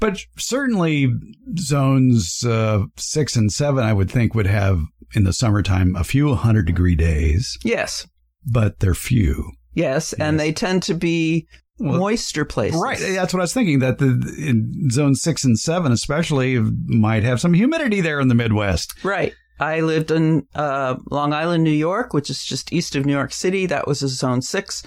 But 0.00 0.20
certainly 0.36 1.10
zones 1.58 2.44
uh, 2.44 2.84
six 2.96 3.36
and 3.36 3.52
seven, 3.52 3.84
I 3.84 3.92
would 3.92 4.10
think, 4.10 4.34
would 4.34 4.46
have 4.46 4.82
in 5.14 5.24
the 5.24 5.32
summertime 5.32 5.96
a 5.96 6.04
few 6.04 6.34
hundred 6.34 6.66
degree 6.66 6.94
days, 6.94 7.56
Yes. 7.64 8.06
but 8.46 8.80
they're 8.80 8.94
few. 8.94 9.52
Yes, 9.74 10.12
and 10.14 10.38
they 10.40 10.52
tend 10.52 10.82
to 10.84 10.94
be 10.94 11.46
moister 11.78 12.44
places. 12.44 12.80
Right. 12.80 12.98
That's 12.98 13.32
what 13.32 13.40
I 13.40 13.44
was 13.44 13.54
thinking. 13.54 13.78
That 13.78 13.98
the 13.98 14.06
in 14.38 14.90
zone 14.90 15.14
six 15.14 15.44
and 15.44 15.58
seven, 15.58 15.92
especially, 15.92 16.58
might 16.58 17.24
have 17.24 17.40
some 17.40 17.54
humidity 17.54 18.00
there 18.00 18.20
in 18.20 18.28
the 18.28 18.34
Midwest. 18.34 19.04
Right. 19.04 19.34
I 19.60 19.80
lived 19.80 20.10
in 20.10 20.46
uh, 20.54 20.96
Long 21.10 21.32
Island, 21.32 21.64
New 21.64 21.70
York, 21.70 22.12
which 22.12 22.30
is 22.30 22.44
just 22.44 22.72
east 22.72 22.94
of 22.94 23.04
New 23.04 23.12
York 23.12 23.32
City. 23.32 23.66
That 23.66 23.86
was 23.86 24.02
a 24.02 24.08
zone 24.08 24.42
six. 24.42 24.84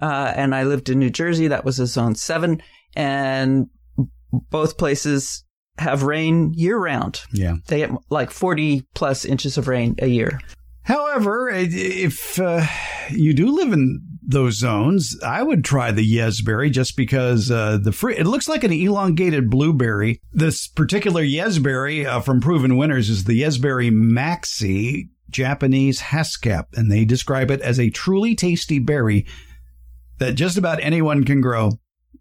Uh, 0.00 0.32
and 0.34 0.54
I 0.54 0.64
lived 0.64 0.88
in 0.88 0.98
New 0.98 1.10
Jersey. 1.10 1.48
That 1.48 1.64
was 1.64 1.78
a 1.78 1.86
zone 1.86 2.14
seven. 2.14 2.62
And 2.96 3.68
both 4.50 4.78
places 4.78 5.44
have 5.78 6.02
rain 6.02 6.52
year 6.54 6.78
round. 6.78 7.22
Yeah. 7.32 7.56
They 7.66 7.78
get 7.78 7.90
like 8.10 8.30
40 8.30 8.86
plus 8.94 9.24
inches 9.24 9.58
of 9.58 9.68
rain 9.68 9.96
a 10.00 10.06
year. 10.06 10.40
However, 10.82 11.50
if 11.50 12.38
uh, 12.38 12.66
you 13.10 13.32
do 13.32 13.50
live 13.50 13.72
in 13.72 14.02
those 14.26 14.58
zones, 14.58 15.18
I 15.22 15.42
would 15.42 15.64
try 15.64 15.90
the 15.90 16.16
Yesberry 16.16 16.70
just 16.70 16.96
because 16.96 17.50
uh, 17.50 17.78
the 17.82 17.92
fruit, 17.92 18.18
it 18.18 18.26
looks 18.26 18.48
like 18.48 18.64
an 18.64 18.72
elongated 18.72 19.50
blueberry. 19.50 20.20
This 20.32 20.66
particular 20.66 21.22
Yesberry 21.22 22.06
uh, 22.06 22.20
from 22.20 22.40
Proven 22.40 22.76
Winners 22.76 23.10
is 23.10 23.24
the 23.24 23.42
Yesberry 23.42 23.90
Maxi 23.90 25.08
Japanese 25.30 26.00
Haskap, 26.00 26.66
and 26.74 26.90
they 26.90 27.04
describe 27.04 27.50
it 27.50 27.60
as 27.60 27.78
a 27.78 27.90
truly 27.90 28.34
tasty 28.34 28.78
berry 28.78 29.26
that 30.18 30.34
just 30.34 30.56
about 30.56 30.82
anyone 30.82 31.24
can 31.24 31.40
grow 31.40 31.72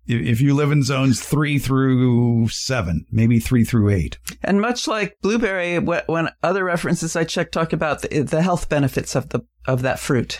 if 0.05 0.41
you 0.41 0.53
live 0.53 0.71
in 0.71 0.83
zones 0.83 1.21
three 1.21 1.57
through 1.57 2.49
seven, 2.49 3.05
maybe 3.11 3.39
three 3.39 3.63
through 3.63 3.89
eight. 3.89 4.17
And 4.43 4.59
much 4.59 4.87
like 4.87 5.17
blueberry, 5.21 5.79
when 5.79 6.29
other 6.41 6.63
references 6.63 7.15
I 7.15 7.23
checked 7.23 7.53
talk 7.53 7.71
about 7.71 8.01
the, 8.01 8.21
the 8.23 8.41
health 8.41 8.67
benefits 8.67 9.15
of 9.15 9.29
the 9.29 9.41
of 9.65 9.81
that 9.83 9.99
fruit. 9.99 10.39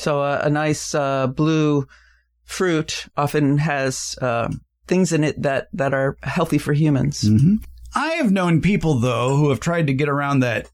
So 0.00 0.22
uh, 0.22 0.40
a 0.42 0.48
nice 0.48 0.94
uh, 0.94 1.26
blue 1.26 1.86
fruit 2.44 3.06
often 3.18 3.58
has 3.58 4.16
uh, 4.22 4.50
things 4.86 5.12
in 5.12 5.24
it 5.24 5.42
that 5.42 5.68
that 5.74 5.92
are 5.92 6.16
healthy 6.22 6.56
for 6.56 6.72
humans. 6.72 7.22
Mm-hmm. 7.22 7.56
I 7.94 8.12
have 8.12 8.32
known 8.32 8.62
people 8.62 8.98
though 8.98 9.36
who 9.36 9.50
have 9.50 9.60
tried 9.60 9.88
to 9.88 9.92
get 9.92 10.08
around 10.08 10.40
that 10.40 10.70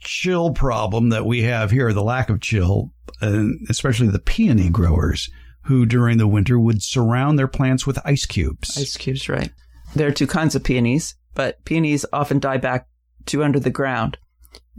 chill 0.00 0.52
problem 0.52 1.10
that 1.10 1.26
we 1.26 1.42
have 1.42 1.70
here, 1.70 1.92
the 1.92 2.02
lack 2.02 2.30
of 2.30 2.40
chill, 2.40 2.92
and 3.20 3.60
especially 3.68 4.08
the 4.08 4.18
peony 4.18 4.70
growers 4.70 5.28
who 5.64 5.84
during 5.84 6.16
the 6.16 6.26
winter 6.26 6.58
would 6.58 6.82
surround 6.82 7.38
their 7.38 7.48
plants 7.48 7.86
with 7.86 7.98
ice 8.06 8.24
cubes. 8.24 8.76
Ice 8.78 8.96
cubes, 8.96 9.28
right. 9.28 9.52
There 9.94 10.08
are 10.08 10.12
two 10.12 10.26
kinds 10.26 10.54
of 10.54 10.64
peonies, 10.64 11.14
but 11.34 11.62
peonies 11.66 12.06
often 12.10 12.38
die 12.38 12.56
back 12.56 12.88
to 13.26 13.44
under 13.44 13.60
the 13.60 13.70
ground. 13.70 14.16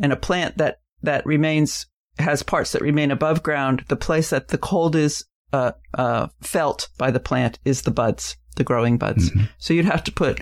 And 0.01 0.11
a 0.11 0.17
plant 0.17 0.57
that, 0.57 0.79
that 1.03 1.25
remains, 1.25 1.85
has 2.19 2.43
parts 2.43 2.71
that 2.71 2.81
remain 2.81 3.11
above 3.11 3.43
ground, 3.43 3.83
the 3.87 3.95
place 3.95 4.29
that 4.29 4.49
the 4.49 4.57
cold 4.57 4.95
is 4.95 5.25
uh, 5.51 5.71
uh, 5.93 6.27
felt 6.41 6.89
by 6.97 7.11
the 7.11 7.19
plant 7.19 7.59
is 7.65 7.83
the 7.83 7.91
buds, 7.91 8.37
the 8.55 8.63
growing 8.63 8.97
buds. 8.97 9.29
Mm-hmm. 9.29 9.43
So 9.57 9.73
you'd 9.73 9.85
have 9.85 10.03
to 10.05 10.11
put 10.11 10.39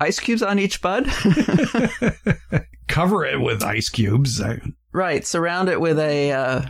ice 0.00 0.20
cubes 0.20 0.42
on 0.42 0.58
each 0.58 0.80
bud. 0.80 1.06
Cover 2.88 3.24
it 3.24 3.40
with 3.40 3.62
ice 3.62 3.88
cubes. 3.88 4.42
Right. 4.92 5.26
Surround 5.26 5.68
it 5.68 5.80
with 5.80 5.98
a. 5.98 6.32
Uh, 6.32 6.62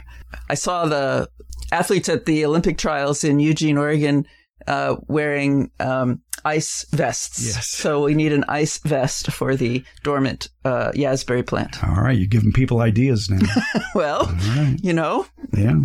I 0.51 0.55
saw 0.55 0.87
the 0.87 1.29
athletes 1.71 2.09
at 2.09 2.27
the 2.27 2.45
Olympic 2.45 2.79
trials 2.79 3.25
in 3.25 3.38
Eugene, 3.38 3.79
Oregon, 3.79 4.27
uh, 4.66 4.97
wearing 5.07 5.71
um, 5.81 6.23
ice 6.44 6.87
vests. 6.90 7.44
Yes. 7.44 7.68
So 7.68 8.05
we 8.05 8.14
need 8.14 8.33
an 8.33 8.44
ice 8.49 8.79
vest 8.79 9.31
for 9.31 9.57
the 9.57 9.85
dormant 10.03 10.49
uh, 10.64 10.92
Yesberry 10.92 11.47
plant. 11.47 11.83
All 11.85 12.03
right, 12.03 12.16
you're 12.16 12.27
giving 12.27 12.53
people 12.53 12.81
ideas 12.81 13.29
now. 13.31 13.47
well, 13.94 14.27
right. 14.27 14.77
you 14.83 14.92
know. 14.92 15.27
Yeah. 15.57 15.81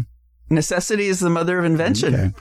Necessity 0.49 1.07
is 1.07 1.19
the 1.19 1.29
mother 1.29 1.57
of 1.57 1.65
invention. 1.65 2.13
Okay. 2.13 2.31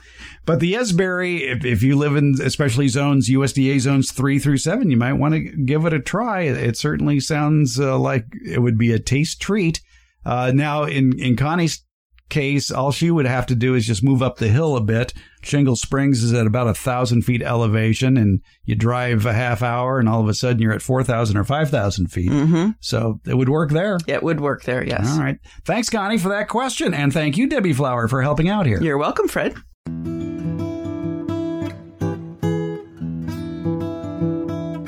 But 0.45 0.59
the 0.59 0.73
Yesberry, 0.73 1.41
if, 1.41 1.65
if 1.65 1.81
you 1.81 1.97
live 1.97 2.15
in 2.15 2.35
especially 2.43 2.87
zones, 2.87 3.29
USDA 3.29 3.79
zones 3.79 4.11
three 4.11 4.39
through 4.39 4.57
seven, 4.57 4.91
you 4.91 4.97
might 4.97 5.13
want 5.13 5.33
to 5.33 5.39
give 5.39 5.85
it 5.85 5.93
a 5.93 5.99
try. 5.99 6.41
It 6.41 6.77
certainly 6.77 7.19
sounds 7.19 7.79
uh, 7.79 7.97
like 7.97 8.25
it 8.45 8.59
would 8.59 8.77
be 8.77 8.91
a 8.91 8.99
taste 8.99 9.41
treat. 9.41 9.81
Uh, 10.25 10.51
now, 10.53 10.83
in, 10.83 11.17
in 11.19 11.35
Connie's 11.35 11.83
case, 12.29 12.71
all 12.71 12.91
she 12.91 13.09
would 13.09 13.25
have 13.25 13.45
to 13.47 13.55
do 13.55 13.73
is 13.75 13.87
just 13.87 14.03
move 14.03 14.21
up 14.21 14.37
the 14.37 14.49
hill 14.49 14.75
a 14.75 14.81
bit. 14.81 15.13
Shingle 15.45 15.75
Springs 15.75 16.23
is 16.23 16.33
at 16.33 16.47
about 16.47 16.67
a 16.67 16.73
thousand 16.73 17.23
feet 17.23 17.41
elevation, 17.41 18.17
and 18.17 18.41
you 18.65 18.75
drive 18.75 19.25
a 19.25 19.33
half 19.33 19.61
hour, 19.61 19.99
and 19.99 20.07
all 20.07 20.21
of 20.21 20.27
a 20.27 20.33
sudden 20.33 20.61
you're 20.61 20.73
at 20.73 20.81
four 20.81 21.03
thousand 21.03 21.37
or 21.37 21.43
five 21.43 21.69
thousand 21.69 22.07
feet. 22.07 22.31
Mm-hmm. 22.31 22.71
So 22.79 23.19
it 23.25 23.35
would 23.35 23.49
work 23.49 23.71
there. 23.71 23.97
It 24.07 24.23
would 24.23 24.39
work 24.39 24.63
there. 24.63 24.85
Yes. 24.85 25.11
All 25.13 25.19
right. 25.19 25.37
Thanks, 25.65 25.89
Connie, 25.89 26.17
for 26.17 26.29
that 26.29 26.47
question, 26.47 26.93
and 26.93 27.13
thank 27.13 27.37
you, 27.37 27.47
Debbie 27.47 27.73
Flower, 27.73 28.07
for 28.07 28.21
helping 28.21 28.49
out 28.49 28.65
here. 28.65 28.81
You're 28.81 28.97
welcome, 28.97 29.27
Fred. 29.27 29.55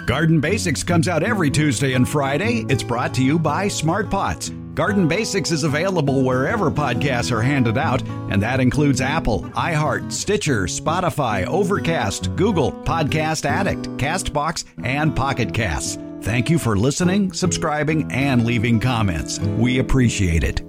Garden 0.06 0.40
Basics 0.40 0.84
comes 0.84 1.08
out 1.08 1.24
every 1.24 1.50
Tuesday 1.50 1.94
and 1.94 2.08
Friday. 2.08 2.64
It's 2.70 2.84
brought 2.84 3.14
to 3.16 3.24
you 3.24 3.40
by 3.40 3.68
Smart 3.68 4.10
Pots. 4.10 4.52
Garden 4.76 5.08
Basics 5.08 5.52
is 5.52 5.64
available 5.64 6.22
wherever 6.22 6.70
podcasts 6.70 7.32
are 7.32 7.42
handed 7.42 7.78
out, 7.78 8.06
and 8.30 8.44
that 8.44 8.60
includes 8.60 9.00
Apple, 9.00 9.44
iHeart, 9.52 10.12
Stitcher, 10.12 10.64
Spotify, 10.64 11.46
Overcast, 11.46 12.36
Google, 12.36 12.74
Podcast 12.74 13.46
Addict, 13.46 13.84
Castbox, 13.98 14.66
and 14.84 15.16
Pocket 15.16 15.54
Casts. 15.54 15.98
Thank 16.24 16.50
you 16.50 16.60
for 16.60 16.76
listening, 16.76 17.32
subscribing, 17.32 18.12
and 18.12 18.46
leaving 18.46 18.82
comments. 18.82 19.40
We 19.40 19.80
appreciate 19.80 20.44
it. 20.44 20.62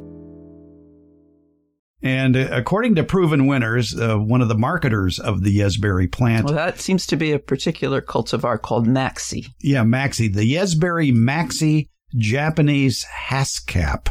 And 2.01 2.37
uh, 2.37 2.47
according 2.53 2.95
to 2.97 3.03
Proven 3.03 3.49
Winners, 3.49 3.99
uh, 3.99 4.19
one 4.19 4.41
of 4.41 4.47
the 4.47 4.55
marketers 4.55 5.19
of 5.19 5.43
the 5.43 5.59
Yesberry 5.59 6.13
plant. 6.13 6.45
Well, 6.45 6.55
that 6.55 6.79
seems 6.79 7.09
to 7.09 7.17
be 7.17 7.33
a 7.33 7.41
particular 7.41 8.01
cultivar 8.01 8.63
called 8.63 8.87
Maxi. 8.87 9.49
Yeah, 9.61 9.83
Maxi. 9.83 10.33
The 10.33 10.55
Yesberry 10.55 11.13
Maxi 11.13 11.89
Japanese 12.17 13.05
haskap. 13.29 14.09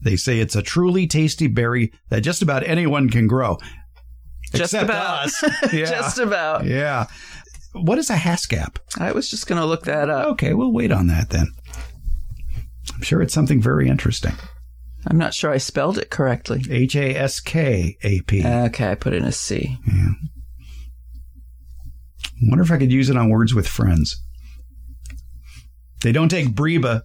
They 0.00 0.16
say 0.16 0.40
it's 0.40 0.56
a 0.56 0.62
truly 0.62 1.06
tasty 1.06 1.46
berry 1.46 1.92
that 2.10 2.20
just 2.20 2.42
about 2.42 2.66
anyone 2.66 3.08
can 3.10 3.26
grow. 3.26 3.58
Just 4.54 4.74
about. 4.74 5.24
us. 5.26 5.44
Yeah. 5.72 5.86
just 5.86 6.18
about. 6.18 6.64
Yeah. 6.64 7.06
What 7.72 7.98
is 7.98 8.08
a 8.10 8.14
haskap? 8.16 8.76
I 8.98 9.12
was 9.12 9.28
just 9.28 9.46
going 9.46 9.60
to 9.60 9.66
look 9.66 9.84
that 9.84 10.08
up. 10.08 10.28
Okay, 10.28 10.54
we'll 10.54 10.72
wait 10.72 10.92
on 10.92 11.08
that 11.08 11.30
then. 11.30 11.48
I'm 12.94 13.02
sure 13.02 13.20
it's 13.20 13.34
something 13.34 13.60
very 13.60 13.88
interesting. 13.88 14.32
I'm 15.08 15.18
not 15.18 15.34
sure 15.34 15.50
I 15.52 15.58
spelled 15.58 15.98
it 15.98 16.10
correctly. 16.10 16.64
H 16.70 16.96
A 16.96 17.14
S 17.16 17.40
K 17.40 17.96
A 18.02 18.20
P. 18.22 18.44
Okay, 18.46 18.90
I 18.90 18.94
put 18.94 19.12
in 19.12 19.24
a 19.24 19.32
C. 19.32 19.78
Yeah. 19.86 20.08
I 22.24 22.48
wonder 22.48 22.62
if 22.64 22.70
I 22.70 22.78
could 22.78 22.92
use 22.92 23.08
it 23.10 23.16
on 23.16 23.28
words 23.28 23.54
with 23.54 23.68
friends. 23.68 24.20
They 26.02 26.12
don't 26.12 26.28
take 26.28 26.48
Breba 26.48 27.02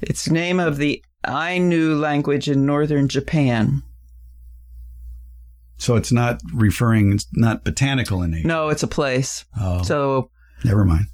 it's 0.00 0.28
name 0.28 0.60
of 0.60 0.76
the 0.76 1.02
Ainu 1.26 1.96
language 1.96 2.48
in 2.48 2.64
northern 2.64 3.08
Japan. 3.08 3.82
So 5.76 5.96
it's 5.96 6.10
not 6.10 6.40
referring, 6.52 7.12
it's 7.12 7.26
not 7.34 7.64
botanical 7.64 8.22
in 8.22 8.32
nature. 8.32 8.48
No, 8.48 8.68
it's 8.68 8.82
a 8.82 8.88
place. 8.88 9.44
Oh. 9.60 9.82
So 9.82 10.30
never 10.64 10.84
mind. 10.84 11.06